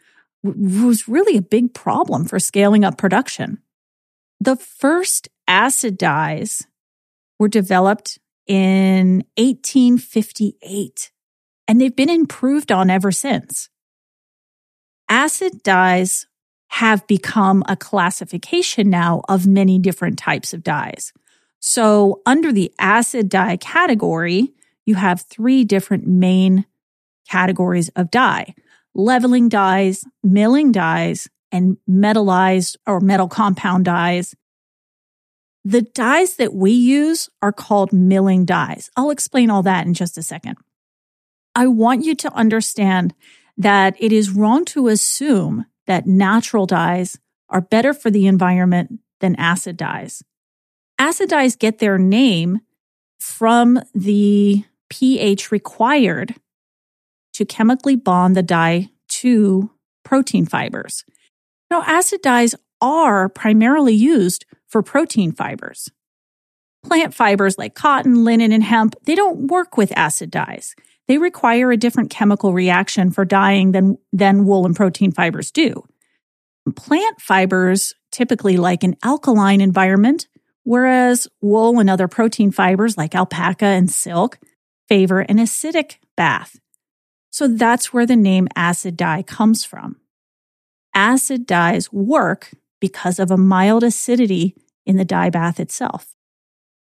was 0.44 1.08
really 1.08 1.38
a 1.38 1.42
big 1.42 1.74
problem 1.74 2.26
for 2.26 2.40
scaling 2.40 2.86
up 2.86 2.98
production. 2.98 3.60
The 4.40 4.56
first 4.56 5.30
acid 5.48 5.98
dyes 5.98 6.66
were 7.38 7.50
developed 7.50 8.20
in 8.48 9.24
1858, 9.38 11.12
and 11.68 11.80
they've 11.80 11.96
been 11.96 12.10
improved 12.10 12.72
on 12.72 12.90
ever 12.90 13.12
since 13.12 13.70
acid 15.10 15.64
dyes 15.64 16.28
have 16.68 17.06
become 17.08 17.64
a 17.68 17.76
classification 17.76 18.90
now 18.90 19.24
of 19.28 19.48
many 19.48 19.80
different 19.80 20.20
types 20.20 20.54
of 20.54 20.64
dyes. 20.64 21.12
So, 21.60 22.22
under 22.26 22.54
the 22.54 22.72
acid 22.80 23.28
dye 23.28 23.58
category, 23.58 24.54
you 24.86 24.96
have 24.96 25.22
three 25.22 25.66
different 25.66 26.08
main 26.08 26.66
categories 27.28 27.90
of 27.96 28.12
dye 28.12 28.54
leveling 28.96 29.50
dyes, 29.50 30.04
milling 30.24 30.72
dyes, 30.72 31.30
and 31.52 31.78
metallized 31.90 32.76
or 32.86 33.00
metal 33.00 33.28
compound 33.28 33.86
dyes. 33.86 34.36
The 35.66 35.82
dyes 35.82 36.38
that 36.38 36.54
we 36.54 36.72
use 36.72 37.30
are 37.42 37.52
called 37.52 37.92
milling 37.92 38.46
dyes. 38.46 38.90
I'll 38.96 39.12
explain 39.12 39.50
all 39.50 39.64
that 39.64 39.86
in 39.86 39.94
just 39.94 40.18
a 40.18 40.24
second. 40.24 40.58
I 41.56 41.68
want 41.68 42.04
you 42.04 42.16
to 42.16 42.34
understand 42.34 43.14
that 43.58 43.96
it 44.00 44.14
is 44.14 44.32
wrong 44.32 44.64
to 44.66 44.88
assume 44.88 45.66
that 45.88 46.08
natural 46.08 46.66
dyes 46.66 47.18
are 47.50 47.62
better 47.62 47.94
for 47.94 48.10
the 48.10 48.28
environment 48.28 49.00
than 49.20 49.36
acid 49.36 49.76
dyes. 49.76 50.24
Acid 50.98 51.30
dyes 51.30 51.56
get 51.56 51.80
their 51.80 51.98
name 51.98 52.62
from 53.20 53.80
the 53.94 54.64
pH 54.90 55.52
required 55.52 56.36
to 57.34 57.46
chemically 57.46 57.96
bond 57.96 58.36
the 58.36 58.44
dye 58.44 58.90
to 59.08 59.72
protein 60.04 60.46
fibers. 60.46 61.04
Now, 61.70 61.84
acid 61.86 62.22
dyes 62.22 62.56
are 62.82 63.30
primarily 63.30 63.94
used 63.94 64.46
for 64.68 64.82
protein 64.82 65.32
fibers. 65.32 65.90
Plant 66.84 67.14
fibers 67.14 67.58
like 67.58 67.76
cotton, 67.76 68.24
linen, 68.24 68.52
and 68.52 68.64
hemp, 68.64 68.96
they 69.04 69.16
don't 69.16 69.48
work 69.48 69.76
with 69.78 69.92
acid 69.98 70.32
dyes 70.32 70.76
they 71.10 71.18
require 71.18 71.72
a 71.72 71.78
different 71.78 72.12
chemical 72.12 72.54
reaction 72.54 73.10
for 73.10 73.26
dyeing 73.26 73.72
than, 73.72 73.98
than 74.14 74.46
wool 74.46 74.68
and 74.68 74.76
protein 74.76 75.12
fibers 75.12 75.50
do. 75.50 75.84
Plant 76.76 77.20
fibers 77.20 77.96
typically 78.12 78.58
like 78.58 78.84
an 78.84 78.96
alkaline 79.04 79.60
environment, 79.60 80.28
whereas 80.64 81.28
wool 81.42 81.80
and 81.80 81.90
other 81.90 82.08
protein 82.08 82.52
fibers 82.52 82.96
like 82.96 83.16
alpaca 83.16 83.66
and 83.66 83.90
silk 83.90 84.38
favor 84.88 85.20
an 85.22 85.38
acidic 85.38 85.96
bath. 86.16 86.60
So 87.32 87.48
that's 87.48 87.92
where 87.92 88.06
the 88.06 88.16
name 88.16 88.48
acid 88.56 88.96
dye 88.96 89.24
comes 89.24 89.66
from. 89.66 89.96
Acid 90.94 91.46
dyes 91.46 91.92
work 91.92 92.52
because 92.80 93.20
of 93.20 93.32
a 93.32 93.38
mild 93.38 93.84
acidity 93.84 94.56
in 94.86 94.98
the 94.98 95.06
dye 95.06 95.30
bath 95.30 95.60
itself. 95.60 96.16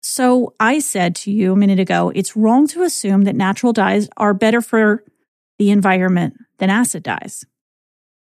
So 0.02 0.54
I 0.60 0.80
said 0.80 1.14
to 1.16 1.30
you 1.30 1.52
a 1.52 1.56
minute 1.56 1.78
ago, 1.80 2.12
it's 2.14 2.36
wrong 2.36 2.66
to 2.68 2.82
assume 2.82 3.22
that 3.22 3.34
natural 3.34 3.72
dyes 3.72 4.08
are 4.16 4.34
better 4.34 4.60
for 4.60 5.02
the 5.58 5.70
environment 5.70 6.36
than 6.58 6.70
acid 6.70 7.02
dyes. 7.02 7.46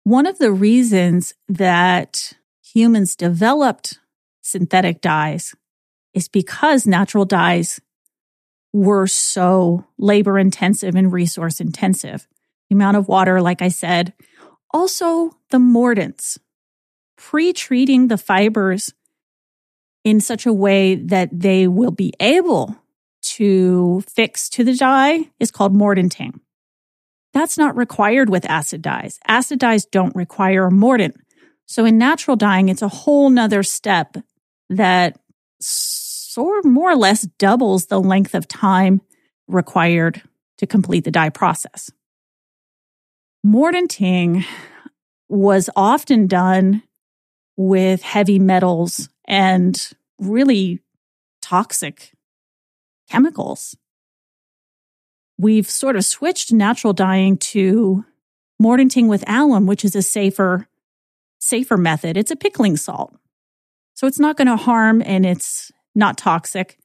One 0.03 0.25
of 0.25 0.39
the 0.39 0.51
reasons 0.51 1.33
that 1.47 2.33
humans 2.63 3.15
developed 3.15 3.99
synthetic 4.41 5.01
dyes 5.01 5.53
is 6.13 6.27
because 6.27 6.87
natural 6.87 7.25
dyes 7.25 7.79
were 8.73 9.07
so 9.07 9.85
labor 9.97 10.39
intensive 10.39 10.95
and 10.95 11.11
resource 11.11 11.59
intensive. 11.59 12.27
The 12.69 12.75
amount 12.75 12.97
of 12.97 13.07
water, 13.07 13.41
like 13.41 13.61
I 13.61 13.69
said, 13.69 14.13
also 14.71 15.31
the 15.49 15.57
mordants. 15.57 16.37
Pre 17.17 17.51
treating 17.53 18.07
the 18.07 18.17
fibers 18.17 18.93
in 20.03 20.21
such 20.21 20.45
a 20.45 20.53
way 20.53 20.95
that 20.95 21.29
they 21.31 21.67
will 21.67 21.91
be 21.91 22.13
able 22.19 22.75
to 23.21 24.01
fix 24.07 24.49
to 24.49 24.63
the 24.63 24.75
dye 24.75 25.29
is 25.39 25.51
called 25.51 25.75
mordanting. 25.75 26.39
That's 27.33 27.57
not 27.57 27.75
required 27.75 28.29
with 28.29 28.49
acid 28.49 28.81
dyes. 28.81 29.19
Acid 29.27 29.59
dyes 29.59 29.85
don't 29.85 30.15
require 30.15 30.65
a 30.65 30.71
mordant. 30.71 31.15
So 31.65 31.85
in 31.85 31.97
natural 31.97 32.35
dyeing, 32.35 32.69
it's 32.69 32.81
a 32.81 32.87
whole 32.87 33.29
nother 33.29 33.61
step 33.61 34.15
that 34.69 35.19
sort 35.59 36.65
more 36.65 36.91
or 36.91 36.95
less 36.95 37.23
doubles 37.37 37.87
the 37.87 37.99
length 37.99 38.33
of 38.33 38.47
time 38.47 39.01
required 39.47 40.21
to 40.57 40.65
complete 40.65 41.03
the 41.03 41.11
dye 41.11 41.29
process. 41.29 41.91
Mordanting 43.45 44.45
was 45.27 45.69
often 45.75 46.27
done 46.27 46.83
with 47.55 48.01
heavy 48.01 48.39
metals 48.39 49.09
and 49.27 49.91
really 50.19 50.79
toxic 51.41 52.13
chemicals. 53.09 53.75
We've 55.37 55.69
sort 55.69 55.95
of 55.95 56.03
switched 56.03 56.51
natural 56.51 56.93
dyeing 56.93 57.37
to 57.37 58.05
mordanting 58.61 59.07
with 59.07 59.23
alum, 59.27 59.65
which 59.65 59.85
is 59.85 59.95
a 59.95 60.01
safer, 60.01 60.67
safer 61.39 61.77
method. 61.77 62.17
It's 62.17 62.31
a 62.31 62.35
pickling 62.35 62.75
salt. 62.75 63.15
So 63.95 64.07
it's 64.07 64.19
not 64.19 64.37
going 64.37 64.47
to 64.47 64.57
harm 64.57 65.01
and 65.05 65.25
it's 65.25 65.71
not 65.95 66.17
toxic. 66.17 66.77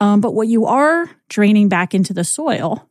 Um, 0.00 0.20
but 0.20 0.34
what 0.34 0.48
you 0.48 0.66
are 0.66 1.10
draining 1.28 1.68
back 1.68 1.94
into 1.94 2.12
the 2.12 2.24
soil 2.24 2.88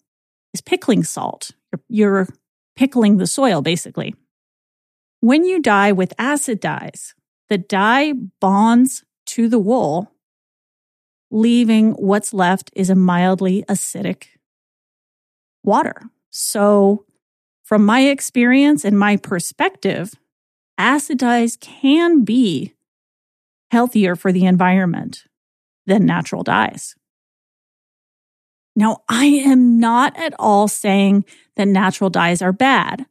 is 0.53 0.61
pickling 0.61 1.03
salt. 1.03 1.51
You're, 1.71 1.81
you're 1.89 2.27
pickling 2.75 3.17
the 3.17 3.27
soil, 3.27 3.61
basically. 3.61 4.15
When 5.21 5.43
you 5.43 5.61
dye 5.61 5.91
with 5.91 6.13
acid 6.17 6.59
dyes, 6.59 7.13
the 7.49 7.57
dye 7.57 8.13
bonds 8.39 9.03
to 9.27 9.47
the 9.47 9.59
wool, 9.59 10.11
leaving 11.31 11.91
what's 11.93 12.33
left 12.33 12.69
is 12.75 12.89
a 12.89 12.95
mildly 12.95 13.63
acidic 13.67 14.25
water. 15.63 15.95
So, 16.29 17.05
from 17.63 17.85
my 17.85 18.01
experience 18.01 18.85
and 18.85 18.99
my 18.99 19.17
perspective, 19.17 20.13
acid 20.77 21.17
dyes 21.17 21.57
can 21.59 22.23
be 22.23 22.75
healthier 23.71 24.15
for 24.15 24.31
the 24.31 24.45
environment 24.45 25.23
than 25.87 26.05
natural 26.05 26.43
dyes. 26.43 26.95
Now, 28.75 29.03
I 29.07 29.25
am 29.25 29.79
not 29.79 30.17
at 30.17 30.33
all 30.37 30.67
saying 30.67 31.25
that 31.55 31.67
natural 31.67 32.09
dyes 32.09 32.41
are 32.41 32.51
bad. 32.51 33.05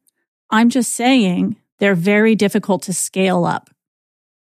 I'm 0.50 0.68
just 0.68 0.92
saying 0.92 1.56
they're 1.78 1.94
very 1.94 2.34
difficult 2.34 2.82
to 2.82 2.92
scale 2.92 3.44
up. 3.44 3.70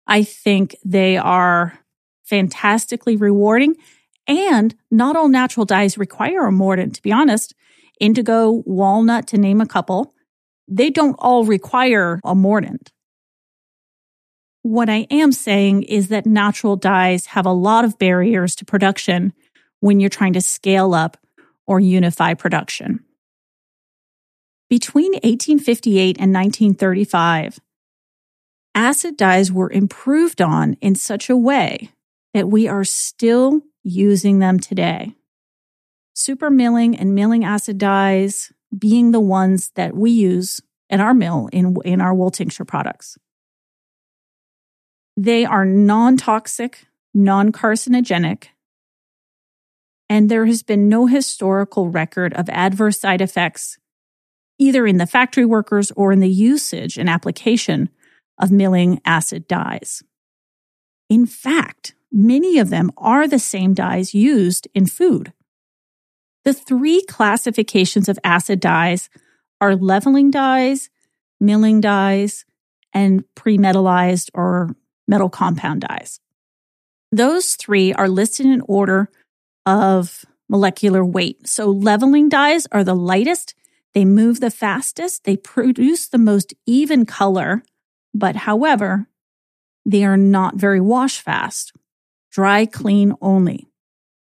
I 0.07 0.23
think 0.23 0.77
they 0.85 1.17
are 1.17 1.79
fantastically 2.25 3.17
rewarding. 3.17 3.75
And 4.27 4.75
not 4.91 5.17
all 5.17 5.29
natural 5.29 5.67
dyes 5.67 5.99
require 5.99 6.47
a 6.47 6.53
mordant, 6.53 6.95
to 6.95 7.03
be 7.03 7.11
honest. 7.11 7.55
Indigo, 8.01 8.63
walnut, 8.65 9.27
to 9.29 9.39
name 9.39 9.61
a 9.61 9.67
couple, 9.67 10.15
they 10.69 10.91
don't 10.91 11.17
all 11.19 11.45
require 11.45 12.21
a 12.25 12.35
mordant. 12.35 12.93
What 14.63 14.89
I 14.89 15.07
am 15.11 15.33
saying 15.33 15.83
is 15.85 16.09
that 16.09 16.27
natural 16.27 16.77
dyes 16.77 17.27
have 17.27 17.47
a 17.47 17.53
lot 17.53 17.85
of 17.85 17.99
barriers 17.99 18.55
to 18.57 18.65
production 18.65 19.33
when 19.81 20.01
you're 20.01 20.11
trying 20.11 20.35
to 20.35 20.41
scale 20.41 20.95
up 20.95 21.17
or 21.67 21.81
unify 21.81 22.35
production. 22.35 23.05
Between 24.69 25.13
1858 25.13 26.17
and 26.21 26.33
1935, 26.33 27.59
acid 28.75 29.17
dyes 29.17 29.51
were 29.51 29.71
improved 29.71 30.41
on 30.41 30.75
in 30.75 30.95
such 30.95 31.29
a 31.29 31.37
way 31.37 31.91
that 32.35 32.49
we 32.49 32.69
are 32.69 32.85
still 32.85 33.63
using 33.83 34.39
them 34.39 34.61
today. 34.61 35.15
Super 36.15 36.51
milling 36.51 36.97
and 36.97 37.15
milling 37.15 37.45
acid 37.45 37.79
dyes 37.79 38.53
being 38.77 39.11
the 39.11 39.21
ones 39.21 39.71
that 39.75 39.97
we 39.97 40.11
use 40.11 40.61
at 40.89 41.01
our 41.01 41.15
mill 41.15 41.49
in, 41.53 41.77
in 41.85 42.01
our 42.01 42.15
wool 42.15 42.31
tincture 42.31 42.65
products. 42.65 43.19
They 45.17 45.45
are 45.45 45.65
non 45.65 46.17
toxic, 46.17 46.87
non 47.13 47.53
carcinogenic, 47.53 48.49
and 50.11 50.29
there 50.29 50.45
has 50.45 50.65
been 50.65 50.89
no 50.89 51.07
historical 51.07 51.89
record 51.89 52.35
of 52.35 52.51
adverse 52.51 53.01
side 53.01 53.23
effects 53.23 53.79
either 54.59 54.87
in 54.87 54.99
the 54.99 55.07
factory 55.07 55.47
workers 55.47 55.91
or 55.93 56.13
in 56.13 56.21
the 56.21 56.29
usage 56.29 56.99
and 56.99 57.09
application 57.09 57.89
of 58.39 58.51
milling 58.51 59.01
acid 59.07 59.49
dyes. 59.49 60.03
In 61.09 61.25
fact, 61.25 61.95
many 62.13 62.59
of 62.59 62.69
them 62.69 62.91
are 62.99 63.27
the 63.27 63.39
same 63.39 63.73
dyes 63.73 64.13
used 64.13 64.69
in 64.75 64.85
food. 64.85 65.33
The 66.45 66.53
three 66.53 67.03
classifications 67.09 68.07
of 68.07 68.19
acid 68.23 68.61
dyes 68.61 69.09
are 69.63 69.75
leveling 69.75 70.31
dyes, 70.31 70.91
milling 71.41 71.81
dyes, 71.81 72.45
and 72.93 73.25
premetallized 73.35 74.29
or 74.35 74.77
metal 75.09 75.31
compound 75.31 75.87
dyes. 75.89 76.21
Those 77.11 77.55
three 77.55 77.95
are 77.95 78.09
listed 78.09 78.45
in 78.45 78.61
order 78.63 79.09
of 79.67 80.25
molecular 80.49 81.05
weight. 81.05 81.47
So 81.47 81.71
leveling 81.71 82.29
dyes 82.29 82.67
are 82.73 82.85
the 82.85 82.95
lightest 82.95 83.55
they 83.93 84.05
move 84.05 84.41
the 84.41 84.51
fastest, 84.51 85.25
they 85.25 85.37
produce 85.37 86.07
the 86.07 86.19
most 86.19 86.55
even 86.65 87.07
color, 87.07 87.63
but 88.15 88.37
however, 88.37 89.09
they 89.85 90.05
are 90.05 90.17
not 90.17 90.57
very 90.57 90.81
wash 90.81 91.21
fast, 91.21 91.73
dry 92.31 92.67
clean 92.67 93.15
only. 93.21 93.69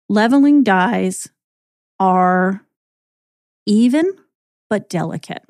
Leveling 0.09 0.63
dyes 0.63 1.29
are 1.99 2.65
even 3.67 4.11
but 4.71 4.89
delicate. 4.89 5.43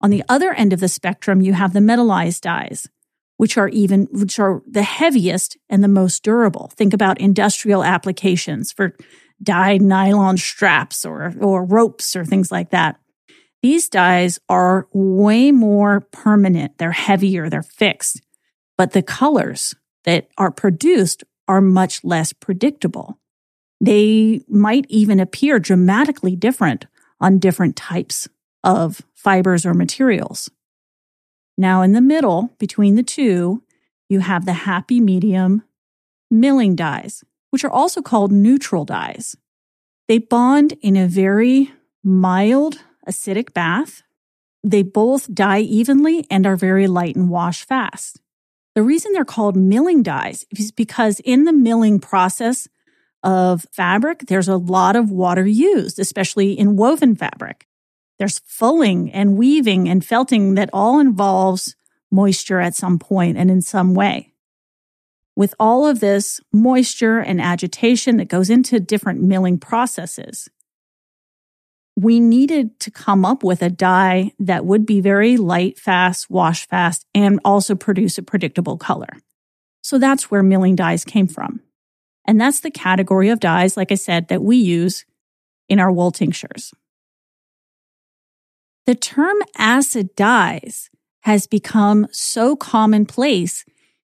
On 0.00 0.10
the 0.10 0.24
other 0.28 0.52
end 0.52 0.72
of 0.72 0.80
the 0.80 0.88
spectrum, 0.88 1.40
you 1.40 1.52
have 1.52 1.72
the 1.72 1.80
metallized 1.80 2.40
dyes, 2.40 2.88
which 3.36 3.58
are 3.58 3.68
even, 3.68 4.06
which 4.12 4.38
are 4.38 4.62
the 4.66 4.82
heaviest 4.82 5.56
and 5.68 5.82
the 5.82 5.88
most 5.88 6.22
durable. 6.22 6.70
Think 6.76 6.94
about 6.94 7.20
industrial 7.20 7.82
applications 7.82 8.72
for 8.72 8.96
dyed 9.42 9.82
nylon 9.82 10.36
straps 10.36 11.04
or, 11.04 11.34
or 11.40 11.64
ropes 11.64 12.14
or 12.14 12.24
things 12.24 12.52
like 12.52 12.70
that. 12.70 12.98
These 13.62 13.88
dyes 13.88 14.38
are 14.48 14.88
way 14.92 15.50
more 15.50 16.00
permanent. 16.12 16.78
They're 16.78 16.92
heavier, 16.92 17.48
they're 17.48 17.62
fixed, 17.62 18.20
but 18.76 18.92
the 18.92 19.02
colors 19.02 19.74
that 20.04 20.28
are 20.36 20.50
produced 20.50 21.24
are 21.48 21.60
much 21.60 22.04
less 22.04 22.32
predictable. 22.32 23.18
They 23.80 24.42
might 24.48 24.86
even 24.88 25.18
appear 25.20 25.58
dramatically 25.58 26.36
different 26.36 26.86
on 27.20 27.38
different 27.38 27.76
types 27.76 28.28
of 28.62 29.02
fibers 29.14 29.66
or 29.66 29.74
materials. 29.74 30.50
Now, 31.56 31.82
in 31.82 31.92
the 31.92 32.00
middle 32.00 32.50
between 32.58 32.96
the 32.96 33.02
two, 33.02 33.62
you 34.08 34.20
have 34.20 34.44
the 34.44 34.52
happy 34.52 35.00
medium 35.00 35.62
milling 36.30 36.74
dyes 36.74 37.24
which 37.54 37.62
are 37.62 37.70
also 37.70 38.02
called 38.02 38.32
neutral 38.32 38.84
dyes. 38.84 39.36
They 40.08 40.18
bond 40.18 40.72
in 40.82 40.96
a 40.96 41.06
very 41.06 41.70
mild 42.02 42.80
acidic 43.08 43.54
bath. 43.54 44.02
They 44.64 44.82
both 44.82 45.32
dye 45.32 45.60
evenly 45.60 46.26
and 46.28 46.48
are 46.48 46.56
very 46.56 46.88
light 46.88 47.14
and 47.14 47.30
wash 47.30 47.64
fast. 47.64 48.20
The 48.74 48.82
reason 48.82 49.12
they're 49.12 49.24
called 49.24 49.54
milling 49.54 50.02
dyes 50.02 50.44
is 50.50 50.72
because 50.72 51.20
in 51.20 51.44
the 51.44 51.52
milling 51.52 52.00
process 52.00 52.66
of 53.22 53.66
fabric, 53.70 54.24
there's 54.26 54.48
a 54.48 54.56
lot 54.56 54.96
of 54.96 55.12
water 55.12 55.46
used, 55.46 56.00
especially 56.00 56.58
in 56.58 56.74
woven 56.74 57.14
fabric. 57.14 57.68
There's 58.18 58.40
fulling 58.40 59.12
and 59.12 59.36
weaving 59.36 59.88
and 59.88 60.04
felting 60.04 60.54
that 60.54 60.70
all 60.72 61.00
involves 61.00 61.76
moisture 62.10 62.60
at 62.60 62.74
some 62.74 62.98
point 62.98 63.36
and 63.36 63.50
in 63.50 63.60
some 63.60 63.94
way 63.94 64.34
with 65.36 65.54
all 65.58 65.86
of 65.86 66.00
this 66.00 66.40
moisture 66.52 67.18
and 67.18 67.40
agitation 67.40 68.18
that 68.18 68.28
goes 68.28 68.50
into 68.50 68.78
different 68.80 69.20
milling 69.20 69.58
processes, 69.58 70.48
we 71.96 72.20
needed 72.20 72.78
to 72.80 72.90
come 72.90 73.24
up 73.24 73.42
with 73.42 73.62
a 73.62 73.70
dye 73.70 74.32
that 74.38 74.64
would 74.64 74.84
be 74.84 75.00
very 75.00 75.36
light, 75.36 75.78
fast, 75.78 76.28
wash 76.30 76.66
fast, 76.66 77.06
and 77.14 77.40
also 77.44 77.74
produce 77.74 78.18
a 78.18 78.22
predictable 78.22 78.76
color. 78.76 79.10
So 79.82 79.98
that's 79.98 80.30
where 80.30 80.42
milling 80.42 80.76
dyes 80.76 81.04
came 81.04 81.26
from. 81.26 81.60
And 82.26 82.40
that's 82.40 82.60
the 82.60 82.70
category 82.70 83.28
of 83.28 83.38
dyes, 83.38 83.76
like 83.76 83.92
I 83.92 83.96
said, 83.96 84.28
that 84.28 84.42
we 84.42 84.56
use 84.56 85.04
in 85.68 85.78
our 85.78 85.92
wool 85.92 86.10
tinctures. 86.10 86.72
The 88.86 88.94
term 88.94 89.36
acid 89.56 90.14
dyes 90.14 90.90
has 91.22 91.46
become 91.46 92.06
so 92.10 92.54
commonplace 92.54 93.64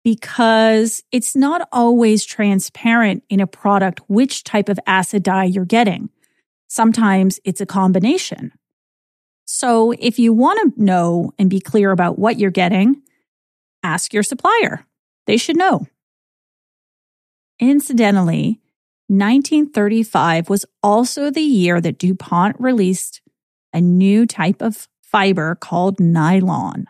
because 0.02 1.04
it's 1.12 1.36
not 1.36 1.68
always 1.72 2.24
transparent 2.24 3.22
in 3.28 3.40
a 3.40 3.46
product 3.46 4.00
which 4.08 4.44
type 4.44 4.68
of 4.68 4.80
acid 4.86 5.22
dye 5.22 5.44
you're 5.44 5.64
getting. 5.64 6.10
Sometimes 6.68 7.38
it's 7.44 7.60
a 7.60 7.66
combination. 7.66 8.52
So 9.44 9.92
if 9.98 10.18
you 10.18 10.32
want 10.32 10.74
to 10.76 10.82
know 10.82 11.32
and 11.38 11.48
be 11.48 11.60
clear 11.60 11.92
about 11.92 12.18
what 12.18 12.38
you're 12.38 12.50
getting, 12.50 13.02
ask 13.84 14.12
your 14.12 14.24
supplier. 14.24 14.84
They 15.26 15.36
should 15.36 15.56
know. 15.56 15.86
Incidentally, 17.60 18.60
1935 19.08 20.50
was 20.50 20.66
also 20.82 21.30
the 21.30 21.40
year 21.40 21.80
that 21.80 21.98
DuPont 21.98 22.60
released 22.60 23.20
a 23.76 23.80
new 23.80 24.24
type 24.24 24.62
of 24.62 24.88
fiber 25.02 25.54
called 25.54 26.00
nylon. 26.00 26.86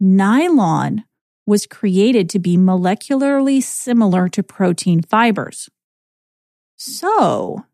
Nylon 0.00 1.04
was 1.46 1.66
created 1.66 2.30
to 2.30 2.38
be 2.38 2.56
molecularly 2.56 3.62
similar 3.62 4.28
to 4.30 4.42
protein 4.42 5.02
fibers. 5.02 5.68
So, 6.76 7.66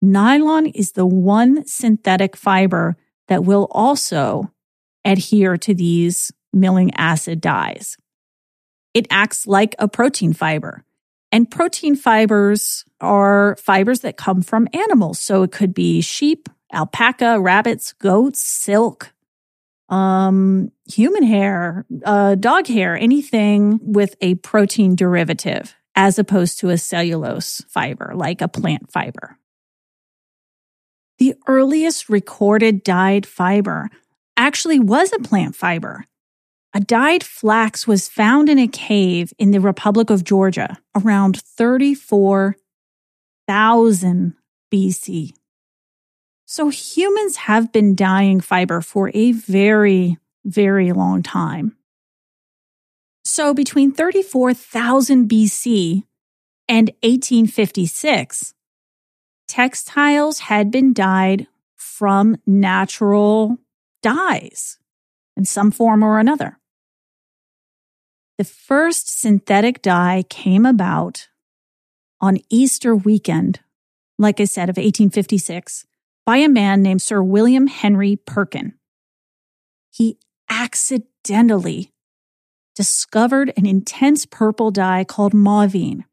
nylon 0.00 0.66
is 0.66 0.92
the 0.92 1.06
one 1.06 1.66
synthetic 1.66 2.36
fiber 2.36 2.96
that 3.26 3.44
will 3.44 3.66
also 3.72 4.52
adhere 5.04 5.56
to 5.56 5.74
these 5.74 6.30
milling 6.52 6.94
acid 6.94 7.40
dyes. 7.40 7.96
It 8.94 9.08
acts 9.10 9.44
like 9.46 9.74
a 9.80 9.88
protein 9.88 10.34
fiber. 10.34 10.84
And 11.32 11.50
protein 11.50 11.96
fibers 11.96 12.84
are 13.00 13.56
fibers 13.56 14.00
that 14.00 14.16
come 14.16 14.42
from 14.42 14.68
animals. 14.72 15.18
So 15.18 15.42
it 15.42 15.52
could 15.52 15.74
be 15.74 16.00
sheep, 16.00 16.48
alpaca, 16.72 17.40
rabbits, 17.40 17.92
goats, 17.94 18.40
silk, 18.42 19.12
um, 19.88 20.70
human 20.86 21.24
hair, 21.24 21.84
uh, 22.04 22.36
dog 22.36 22.68
hair, 22.68 22.96
anything 22.96 23.80
with 23.82 24.14
a 24.20 24.36
protein 24.36 24.94
derivative, 24.94 25.74
as 25.94 26.18
opposed 26.18 26.60
to 26.60 26.70
a 26.70 26.78
cellulose 26.78 27.62
fiber, 27.68 28.12
like 28.14 28.40
a 28.40 28.48
plant 28.48 28.90
fiber. 28.92 29.36
The 31.18 31.34
earliest 31.46 32.08
recorded 32.08 32.82
dyed 32.82 33.26
fiber 33.26 33.90
actually 34.36 34.80
was 34.80 35.12
a 35.12 35.18
plant 35.18 35.54
fiber. 35.54 36.06
A 36.72 36.80
dyed 36.80 37.24
flax 37.24 37.86
was 37.86 38.08
found 38.08 38.48
in 38.48 38.58
a 38.58 38.68
cave 38.68 39.34
in 39.38 39.50
the 39.50 39.60
Republic 39.60 40.08
of 40.08 40.24
Georgia 40.24 40.78
around 40.94 41.40
34,000 41.40 44.34
BC. 44.72 45.32
So 46.50 46.68
humans 46.68 47.36
have 47.36 47.70
been 47.70 47.94
dyeing 47.94 48.40
fiber 48.40 48.80
for 48.80 49.12
a 49.14 49.30
very, 49.30 50.18
very 50.44 50.90
long 50.90 51.22
time. 51.22 51.76
So 53.24 53.54
between 53.54 53.92
34,000 53.92 55.30
BC 55.30 56.02
and 56.68 56.88
1856, 57.04 58.54
textiles 59.46 60.40
had 60.40 60.72
been 60.72 60.92
dyed 60.92 61.46
from 61.76 62.36
natural 62.48 63.58
dyes 64.02 64.80
in 65.36 65.44
some 65.44 65.70
form 65.70 66.02
or 66.02 66.18
another. 66.18 66.58
The 68.38 68.44
first 68.44 69.20
synthetic 69.20 69.82
dye 69.82 70.24
came 70.28 70.66
about 70.66 71.28
on 72.20 72.38
Easter 72.50 72.96
weekend, 72.96 73.60
like 74.18 74.40
I 74.40 74.46
said, 74.46 74.68
of 74.68 74.78
1856, 74.78 75.86
by 76.24 76.38
a 76.38 76.48
man 76.48 76.82
named 76.82 77.02
Sir 77.02 77.22
William 77.22 77.66
Henry 77.66 78.16
Perkin. 78.16 78.74
He 79.90 80.18
accidentally 80.48 81.92
discovered 82.74 83.52
an 83.56 83.66
intense 83.66 84.26
purple 84.26 84.70
dye 84.70 85.04
called 85.04 85.34
mauveine. 85.34 86.04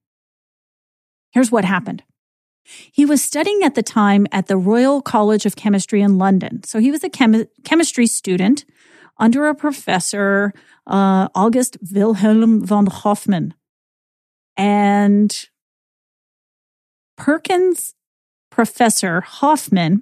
Here's 1.32 1.52
what 1.52 1.65
happened. 1.65 2.04
He 2.63 3.06
was 3.06 3.22
studying 3.24 3.63
at 3.63 3.76
the 3.76 3.84
time 3.84 4.28
at 4.32 4.48
the 4.48 4.58
Royal 4.58 5.02
College 5.02 5.46
of 5.46 5.56
Chemistry 5.56 6.02
in 6.02 6.17
London. 6.17 6.63
So 6.63 6.80
he 6.80 6.91
was 6.91 7.04
a 7.04 7.10
chemi- 7.10 7.48
chemistry 7.63 8.08
student 8.08 8.65
under 9.17 9.48
a 9.48 9.56
professor, 9.56 10.54
uh, 10.86 11.30
August 11.34 11.78
Wilhelm 11.91 12.65
von 12.65 12.88
Hofmann. 12.88 13.54
And 14.58 15.48
Perkin's 17.15 17.93
professor 18.58 19.22
Hofmann 19.22 20.02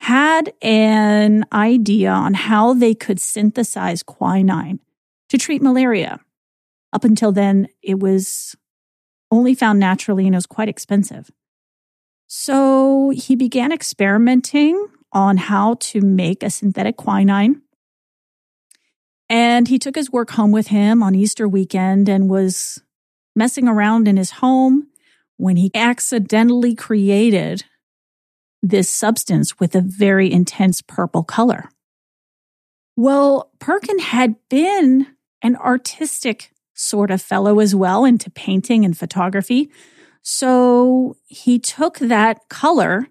had 0.00 0.52
an 0.60 1.44
idea 1.52 2.10
on 2.10 2.34
how 2.34 2.74
they 2.74 2.96
could 2.96 3.20
synthesize 3.20 4.02
quinine 4.02 4.80
to 5.28 5.38
treat 5.38 5.62
malaria. 5.62 6.18
Up 6.92 7.04
until 7.04 7.30
then, 7.30 7.68
it 7.80 8.00
was 8.00 8.56
only 9.30 9.54
found 9.54 9.78
naturally 9.78 10.26
and 10.26 10.34
it 10.34 10.38
was 10.38 10.46
quite 10.46 10.68
expensive. 10.68 11.30
So 12.26 13.10
he 13.10 13.36
began 13.36 13.70
experimenting 13.70 14.88
on 15.12 15.36
how 15.36 15.74
to 15.74 16.00
make 16.00 16.42
a 16.42 16.50
synthetic 16.50 16.96
quinine. 16.96 17.62
And 19.28 19.68
he 19.68 19.78
took 19.78 19.94
his 19.94 20.10
work 20.10 20.32
home 20.32 20.50
with 20.50 20.66
him 20.66 21.04
on 21.04 21.14
Easter 21.14 21.46
weekend 21.46 22.08
and 22.08 22.28
was 22.28 22.82
messing 23.36 23.68
around 23.68 24.08
in 24.08 24.16
his 24.16 24.32
home 24.32 24.88
when 25.40 25.56
he 25.56 25.70
accidentally 25.74 26.74
created 26.74 27.64
this 28.62 28.90
substance 28.90 29.58
with 29.58 29.74
a 29.74 29.80
very 29.80 30.30
intense 30.30 30.82
purple 30.82 31.24
color. 31.24 31.70
Well, 32.94 33.50
Perkin 33.58 33.98
had 33.98 34.36
been 34.50 35.06
an 35.42 35.56
artistic 35.56 36.52
sort 36.74 37.10
of 37.10 37.22
fellow 37.22 37.58
as 37.58 37.74
well 37.74 38.04
into 38.04 38.30
painting 38.30 38.84
and 38.84 38.96
photography. 38.96 39.70
So 40.22 41.16
he 41.26 41.58
took 41.58 41.98
that 41.98 42.48
color 42.50 43.08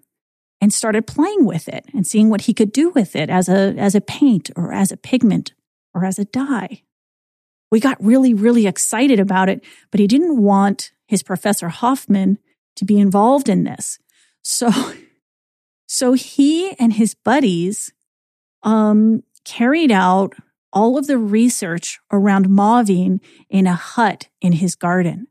and 0.60 0.72
started 0.72 1.08
playing 1.08 1.44
with 1.44 1.68
it 1.68 1.86
and 1.92 2.06
seeing 2.06 2.30
what 2.30 2.42
he 2.42 2.54
could 2.54 2.70
do 2.70 2.90
with 2.90 3.16
it 3.16 3.28
as 3.28 3.48
a, 3.48 3.74
as 3.76 3.96
a 3.96 4.00
paint 4.00 4.50
or 4.54 4.72
as 4.72 4.92
a 4.92 4.96
pigment 4.96 5.52
or 5.94 6.04
as 6.04 6.18
a 6.18 6.24
dye. 6.26 6.82
We 7.72 7.80
got 7.80 8.02
really, 8.02 8.34
really 8.34 8.66
excited 8.66 9.18
about 9.18 9.48
it, 9.48 9.64
but 9.90 10.00
he 10.00 10.06
didn't 10.06 10.40
want 10.40 10.92
his 11.10 11.24
professor 11.24 11.68
Hofmann 11.68 12.38
to 12.76 12.84
be 12.84 13.00
involved 13.00 13.48
in 13.48 13.64
this. 13.64 13.98
So, 14.42 14.70
so 15.88 16.12
he 16.12 16.70
and 16.78 16.92
his 16.92 17.14
buddies, 17.14 17.92
um, 18.62 19.24
carried 19.44 19.90
out 19.90 20.34
all 20.72 20.96
of 20.96 21.08
the 21.08 21.18
research 21.18 21.98
around 22.12 22.48
mauveine 22.48 23.20
in 23.48 23.66
a 23.66 23.74
hut 23.74 24.28
in 24.40 24.52
his 24.52 24.76
garden. 24.76 25.26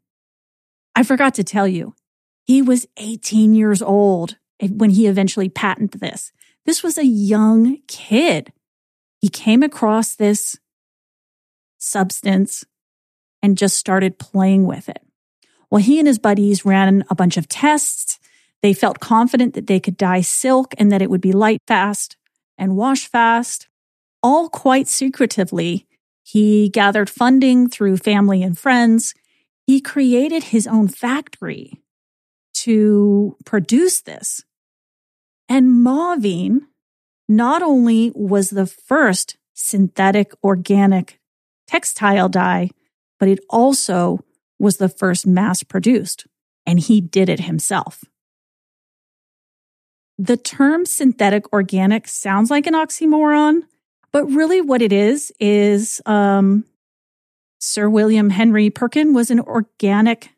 I 0.95 1.03
forgot 1.03 1.33
to 1.35 1.45
tell 1.45 1.67
you, 1.67 1.95
he 2.43 2.61
was 2.61 2.85
18 2.97 3.53
years 3.53 3.81
old 3.81 4.35
when 4.61 4.89
he 4.89 5.07
eventually 5.07 5.47
patented 5.47 6.01
this. 6.01 6.33
This 6.65 6.83
was 6.83 6.97
a 6.97 7.05
young 7.05 7.77
kid. 7.87 8.51
He 9.21 9.29
came 9.29 9.63
across 9.63 10.13
this 10.13 10.59
substance 11.77 12.65
and 13.41 13.57
just 13.57 13.77
started 13.77 14.19
playing 14.19 14.65
with 14.65 14.89
it. 14.89 15.01
Well, 15.71 15.81
he 15.81 15.99
and 15.99 16.07
his 16.07 16.19
buddies 16.19 16.65
ran 16.65 17.03
a 17.09 17.15
bunch 17.15 17.37
of 17.37 17.47
tests. 17.47 18.19
They 18.61 18.73
felt 18.73 18.99
confident 18.99 19.53
that 19.53 19.67
they 19.67 19.79
could 19.79 19.97
dye 19.97 20.21
silk 20.21 20.73
and 20.77 20.91
that 20.91 21.01
it 21.01 21.09
would 21.09 21.21
be 21.21 21.31
light 21.31 21.61
fast 21.67 22.17
and 22.57 22.75
wash 22.75 23.07
fast, 23.07 23.67
all 24.21 24.49
quite 24.49 24.87
secretively. 24.87 25.87
He 26.23 26.69
gathered 26.69 27.09
funding 27.09 27.69
through 27.69 27.97
family 27.97 28.43
and 28.43 28.57
friends 28.57 29.13
he 29.69 29.79
created 29.79 30.45
his 30.45 30.65
own 30.65 30.87
factory 30.87 31.79
to 32.55 33.37
produce 33.45 34.01
this. 34.01 34.43
And 35.47 35.83
mauveine 35.83 36.65
not 37.27 37.61
only 37.61 38.11
was 38.15 38.49
the 38.49 38.65
first 38.65 39.37
synthetic 39.53 40.31
organic 40.43 41.19
textile 41.67 42.29
dye, 42.29 42.71
but 43.19 43.29
it 43.29 43.41
also 43.47 44.21
was 44.59 44.77
the 44.77 44.89
first 44.89 45.25
mass 45.25 45.63
produced, 45.63 46.27
and 46.65 46.79
he 46.79 47.01
did 47.01 47.29
it 47.29 47.41
himself. 47.41 48.03
The 50.17 50.37
term 50.37 50.85
synthetic 50.85 51.51
organic 51.53 52.07
sounds 52.07 52.51
like 52.51 52.67
an 52.67 52.73
oxymoron, 52.73 53.61
but 54.11 54.25
really 54.25 54.59
what 54.59 54.81
it 54.81 54.91
is 54.91 55.31
is 55.39 56.01
um, 56.05 56.65
Sir 57.59 57.89
William 57.89 58.29
Henry 58.29 58.69
Perkin 58.69 59.13
was 59.13 59.31
an 59.31 59.39
organic 59.39 60.31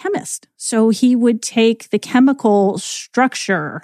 chemist. 0.00 0.48
So 0.56 0.90
he 0.90 1.16
would 1.16 1.42
take 1.42 1.90
the 1.90 1.98
chemical 1.98 2.78
structure 2.78 3.82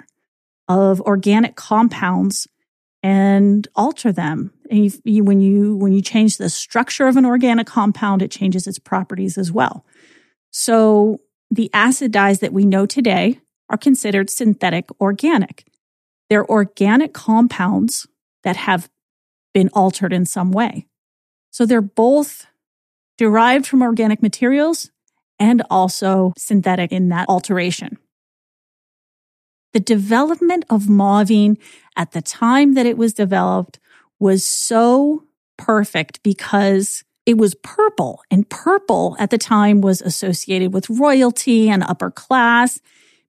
of 0.67 1.01
organic 1.01 1.55
compounds 1.55 2.47
and 3.07 3.69
alter 3.73 4.11
them. 4.11 4.51
And 4.69 4.93
you, 5.05 5.23
when 5.23 5.39
you 5.39 5.77
when 5.77 5.93
you 5.93 6.01
change 6.01 6.35
the 6.35 6.49
structure 6.49 7.07
of 7.07 7.15
an 7.15 7.25
organic 7.25 7.65
compound, 7.65 8.21
it 8.21 8.31
changes 8.31 8.67
its 8.67 8.79
properties 8.79 9.37
as 9.37 9.49
well. 9.49 9.85
So 10.51 11.21
the 11.49 11.69
acid 11.73 12.11
dyes 12.11 12.41
that 12.41 12.51
we 12.51 12.65
know 12.65 12.85
today 12.85 13.39
are 13.69 13.77
considered 13.77 14.29
synthetic 14.29 14.89
organic. 14.99 15.65
They're 16.29 16.45
organic 16.45 17.13
compounds 17.13 18.07
that 18.43 18.57
have 18.57 18.89
been 19.53 19.69
altered 19.71 20.11
in 20.11 20.25
some 20.25 20.51
way. 20.51 20.85
So 21.49 21.65
they're 21.65 21.79
both 21.79 22.45
derived 23.17 23.65
from 23.65 23.83
organic 23.83 24.21
materials 24.21 24.91
and 25.39 25.63
also 25.69 26.33
synthetic 26.37 26.91
in 26.91 27.07
that 27.07 27.29
alteration. 27.29 27.99
The 29.73 29.79
development 29.79 30.65
of 30.69 30.89
mauveine 30.89 31.57
at 31.95 32.11
the 32.11 32.21
time 32.21 32.73
that 32.73 32.85
it 32.85 32.97
was 32.97 33.13
developed 33.13 33.79
was 34.19 34.43
so 34.43 35.23
perfect 35.57 36.23
because 36.23 37.03
it 37.25 37.37
was 37.37 37.55
purple 37.55 38.21
and 38.31 38.49
purple 38.49 39.15
at 39.19 39.29
the 39.31 39.37
time 39.37 39.81
was 39.81 40.01
associated 40.01 40.73
with 40.73 40.89
royalty 40.89 41.69
and 41.69 41.83
upper 41.83 42.09
class 42.09 42.79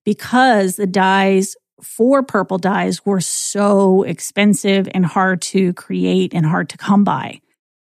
because 0.05 0.77
the 0.77 0.87
dyes 0.87 1.57
for 1.83 2.23
purple 2.23 2.59
dyes 2.59 3.05
were 3.05 3.21
so 3.21 4.03
expensive 4.05 4.89
and 4.95 5.05
hard 5.05 5.43
to 5.43 5.73
create 5.75 6.35
and 6.35 6.47
hard 6.47 6.69
to 6.69 6.79
come 6.79 7.05
by. 7.05 7.41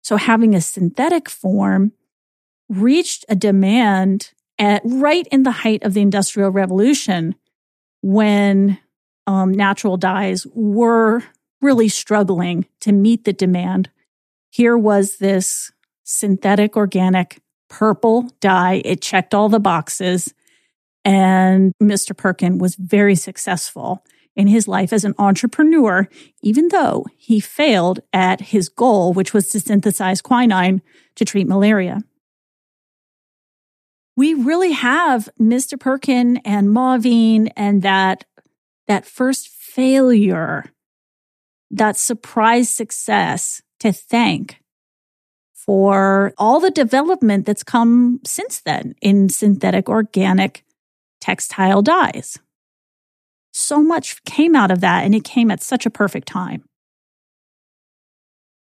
So 0.04 0.18
having 0.18 0.54
a 0.54 0.62
synthetic 0.62 1.30
form 1.30 1.92
reached 2.70 3.26
a 3.28 3.36
demand 3.36 4.32
at 4.58 4.82
right 4.86 5.28
in 5.32 5.44
the 5.44 5.52
height 5.52 5.84
of 5.84 5.94
the 5.94 6.02
industrial 6.02 6.52
revolution 6.52 7.36
when 8.06 8.78
um, 9.26 9.52
natural 9.52 9.98
dyes 9.98 10.46
were 10.54 11.24
really 11.60 11.90
struggling 11.90 12.68
to 12.80 12.92
meet 12.92 13.24
the 13.24 13.34
demand. 13.34 13.90
Here 14.52 14.78
was 14.78 15.18
this 15.18 15.72
synthetic 16.04 16.78
organic 16.78 17.42
purple 17.68 18.30
dye. 18.42 18.84
It 18.86 19.02
checked 19.02 19.34
all 19.34 19.50
the 19.50 19.60
boxes. 19.60 20.36
And 21.04 21.74
Mr. 21.82 22.16
Perkin 22.16 22.60
was 22.60 22.76
very 22.76 23.16
successful 23.16 24.06
in 24.36 24.46
his 24.46 24.68
life 24.68 24.94
as 24.94 25.04
an 25.04 25.16
entrepreneur, 25.18 26.08
even 26.44 26.68
though 26.68 27.08
he 27.18 27.40
failed 27.40 28.02
at 28.14 28.40
his 28.40 28.70
goal, 28.70 29.14
which 29.14 29.34
was 29.34 29.50
to 29.50 29.60
synthesize 29.60 30.22
quinine 30.22 30.84
to 31.16 31.26
treat 31.26 31.48
malaria. 31.48 32.02
We 34.18 34.34
really 34.34 34.72
have 34.72 35.30
Mr. 35.40 35.80
Perkin 35.80 36.38
and 36.38 36.70
Mauveine 36.70 37.50
and 37.58 37.82
that, 37.82 38.26
that 38.88 39.06
first 39.06 39.50
failure, 39.50 40.72
that 41.72 41.98
surprise 41.98 42.70
success 42.70 43.62
to 43.80 43.92
thank 43.92 44.62
for 45.54 46.34
all 46.38 46.60
the 46.60 46.72
development 46.72 47.46
that's 47.46 47.64
come 47.64 48.20
since 48.26 48.62
then 48.62 48.96
in 49.02 49.30
synthetic 49.30 49.90
organic 49.90 50.64
textile 51.20 51.82
dyes. 51.82 52.40
So 53.52 53.82
much 53.82 54.24
came 54.26 54.56
out 54.56 54.70
of 54.70 54.82
that, 54.82 55.06
and 55.06 55.16
it 55.16 55.24
came 55.24 55.50
at 55.50 55.64
such 55.64 55.86
a 55.86 55.90
perfect 55.90 56.28
time. 56.28 56.64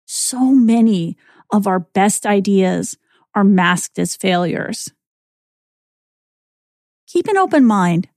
So 0.06 0.52
many 0.52 1.18
of 1.52 1.68
our 1.68 1.80
best 1.80 2.26
ideas 2.26 2.98
are 3.34 3.44
masked 3.44 3.98
as 3.98 4.16
failures. 4.16 4.92
Keep 7.08 7.28
an 7.28 7.38
open 7.38 7.66
mind 7.66 8.10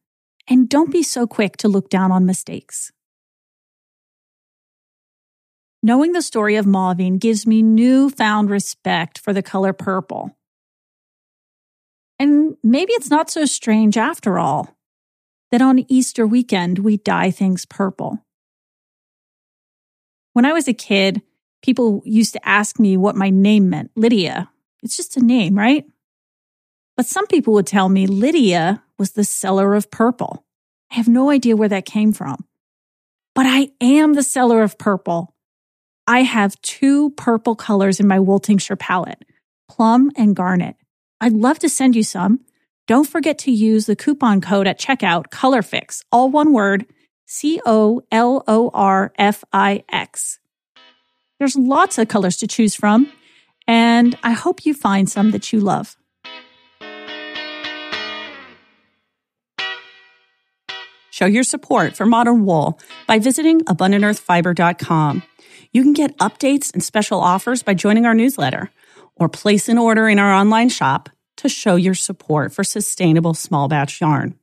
and 0.48 0.68
don't 0.68 0.92
be 0.92 1.02
so 1.02 1.26
quick 1.26 1.56
to 1.58 1.68
look 1.68 1.90
down 1.90 2.12
on 2.12 2.26
mistakes. 2.26 2.92
Knowing 5.82 6.12
the 6.12 6.22
story 6.22 6.56
of 6.56 6.66
Mauveine 6.66 7.18
gives 7.18 7.46
me 7.46 7.62
newfound 7.62 8.50
respect 8.50 9.18
for 9.18 9.32
the 9.32 9.42
color 9.42 9.72
purple. 9.72 10.36
And 12.18 12.56
maybe 12.62 12.92
it's 12.94 13.10
not 13.10 13.30
so 13.30 13.44
strange 13.44 13.96
after 13.96 14.38
all 14.38 14.76
that 15.50 15.62
on 15.62 15.84
Easter 15.88 16.26
weekend 16.26 16.78
we 16.78 16.96
dye 16.96 17.30
things 17.30 17.66
purple. 17.66 18.24
When 20.32 20.44
I 20.44 20.52
was 20.52 20.66
a 20.68 20.74
kid, 20.74 21.22
people 21.62 22.02
used 22.04 22.32
to 22.32 22.48
ask 22.48 22.78
me 22.78 22.96
what 22.96 23.16
my 23.16 23.30
name 23.30 23.70
meant 23.70 23.90
Lydia. 23.96 24.50
It's 24.82 24.96
just 24.96 25.16
a 25.16 25.20
name, 25.20 25.56
right? 25.56 25.84
But 26.96 27.06
some 27.06 27.26
people 27.26 27.52
would 27.54 27.66
tell 27.66 27.88
me 27.88 28.06
Lydia 28.06 28.82
was 28.98 29.12
the 29.12 29.24
seller 29.24 29.74
of 29.74 29.90
purple. 29.90 30.44
I 30.90 30.94
have 30.94 31.08
no 31.08 31.30
idea 31.30 31.56
where 31.56 31.68
that 31.68 31.84
came 31.84 32.12
from. 32.12 32.44
But 33.34 33.46
I 33.46 33.70
am 33.80 34.14
the 34.14 34.22
seller 34.22 34.62
of 34.62 34.78
purple. 34.78 35.34
I 36.06 36.22
have 36.22 36.60
two 36.62 37.10
purple 37.10 37.54
colors 37.54 38.00
in 38.00 38.06
my 38.06 38.18
Wool 38.18 38.38
Tincture 38.38 38.76
palette, 38.76 39.24
plum 39.68 40.10
and 40.16 40.34
garnet. 40.34 40.76
I'd 41.20 41.32
love 41.32 41.58
to 41.60 41.68
send 41.68 41.96
you 41.96 42.02
some. 42.02 42.40
Don't 42.86 43.08
forget 43.08 43.38
to 43.40 43.50
use 43.50 43.86
the 43.86 43.96
coupon 43.96 44.40
code 44.40 44.66
at 44.66 44.78
checkout, 44.78 45.28
ColorFix, 45.30 46.02
all 46.12 46.30
one 46.30 46.52
word, 46.52 46.86
C 47.26 47.60
O 47.66 48.02
L 48.12 48.44
O 48.46 48.70
R 48.72 49.12
F 49.18 49.44
I 49.52 49.84
X. 49.90 50.38
There's 51.38 51.56
lots 51.56 51.98
of 51.98 52.08
colors 52.08 52.36
to 52.38 52.46
choose 52.46 52.74
from, 52.74 53.12
and 53.66 54.16
I 54.22 54.32
hope 54.32 54.64
you 54.64 54.72
find 54.72 55.10
some 55.10 55.32
that 55.32 55.52
you 55.52 55.60
love. 55.60 55.96
Show 61.16 61.24
your 61.24 61.44
support 61.44 61.96
for 61.96 62.04
Modern 62.04 62.44
Wool 62.44 62.78
by 63.06 63.18
visiting 63.18 63.62
AbundantEarthFiber.com. 63.62 65.22
You 65.72 65.82
can 65.82 65.94
get 65.94 66.14
updates 66.18 66.70
and 66.74 66.84
special 66.84 67.22
offers 67.22 67.62
by 67.62 67.72
joining 67.72 68.04
our 68.04 68.12
newsletter 68.12 68.70
or 69.14 69.30
place 69.30 69.70
an 69.70 69.78
order 69.78 70.10
in 70.10 70.18
our 70.18 70.30
online 70.30 70.68
shop 70.68 71.08
to 71.38 71.48
show 71.48 71.74
your 71.76 71.94
support 71.94 72.52
for 72.52 72.62
sustainable 72.62 73.32
small 73.32 73.66
batch 73.66 73.98
yarn. 73.98 74.38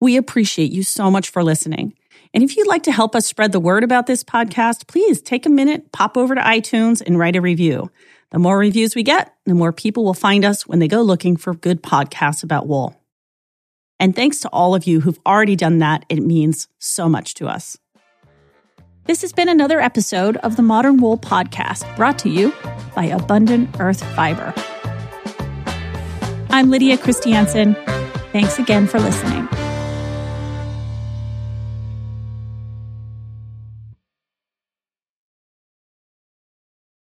We 0.00 0.16
appreciate 0.16 0.70
you 0.70 0.84
so 0.84 1.10
much 1.10 1.30
for 1.30 1.42
listening. 1.42 1.94
And 2.32 2.44
if 2.44 2.56
you'd 2.56 2.68
like 2.68 2.84
to 2.84 2.92
help 2.92 3.16
us 3.16 3.26
spread 3.26 3.50
the 3.50 3.58
word 3.58 3.82
about 3.82 4.06
this 4.06 4.22
podcast, 4.22 4.86
please 4.86 5.20
take 5.20 5.44
a 5.44 5.50
minute, 5.50 5.90
pop 5.90 6.16
over 6.16 6.36
to 6.36 6.40
iTunes, 6.40 7.02
and 7.04 7.18
write 7.18 7.34
a 7.34 7.40
review. 7.40 7.90
The 8.30 8.38
more 8.38 8.58
reviews 8.58 8.94
we 8.94 9.02
get, 9.02 9.34
the 9.44 9.54
more 9.54 9.72
people 9.72 10.04
will 10.04 10.14
find 10.14 10.44
us 10.44 10.68
when 10.68 10.78
they 10.78 10.86
go 10.86 11.02
looking 11.02 11.36
for 11.36 11.52
good 11.52 11.82
podcasts 11.82 12.44
about 12.44 12.68
wool. 12.68 12.97
And 14.00 14.14
thanks 14.14 14.40
to 14.40 14.48
all 14.50 14.74
of 14.74 14.86
you 14.86 15.00
who've 15.00 15.18
already 15.26 15.56
done 15.56 15.78
that, 15.78 16.04
it 16.08 16.20
means 16.20 16.68
so 16.78 17.08
much 17.08 17.34
to 17.34 17.48
us. 17.48 17.76
This 19.04 19.22
has 19.22 19.32
been 19.32 19.48
another 19.48 19.80
episode 19.80 20.36
of 20.38 20.56
the 20.56 20.62
Modern 20.62 20.98
Wool 20.98 21.16
Podcast 21.16 21.96
brought 21.96 22.18
to 22.20 22.28
you 22.28 22.52
by 22.94 23.04
Abundant 23.06 23.80
Earth 23.80 24.02
Fiber. 24.14 24.52
I'm 26.50 26.70
Lydia 26.70 26.98
Christiansen. 26.98 27.74
Thanks 28.32 28.58
again 28.58 28.86
for 28.86 29.00
listening. 29.00 29.48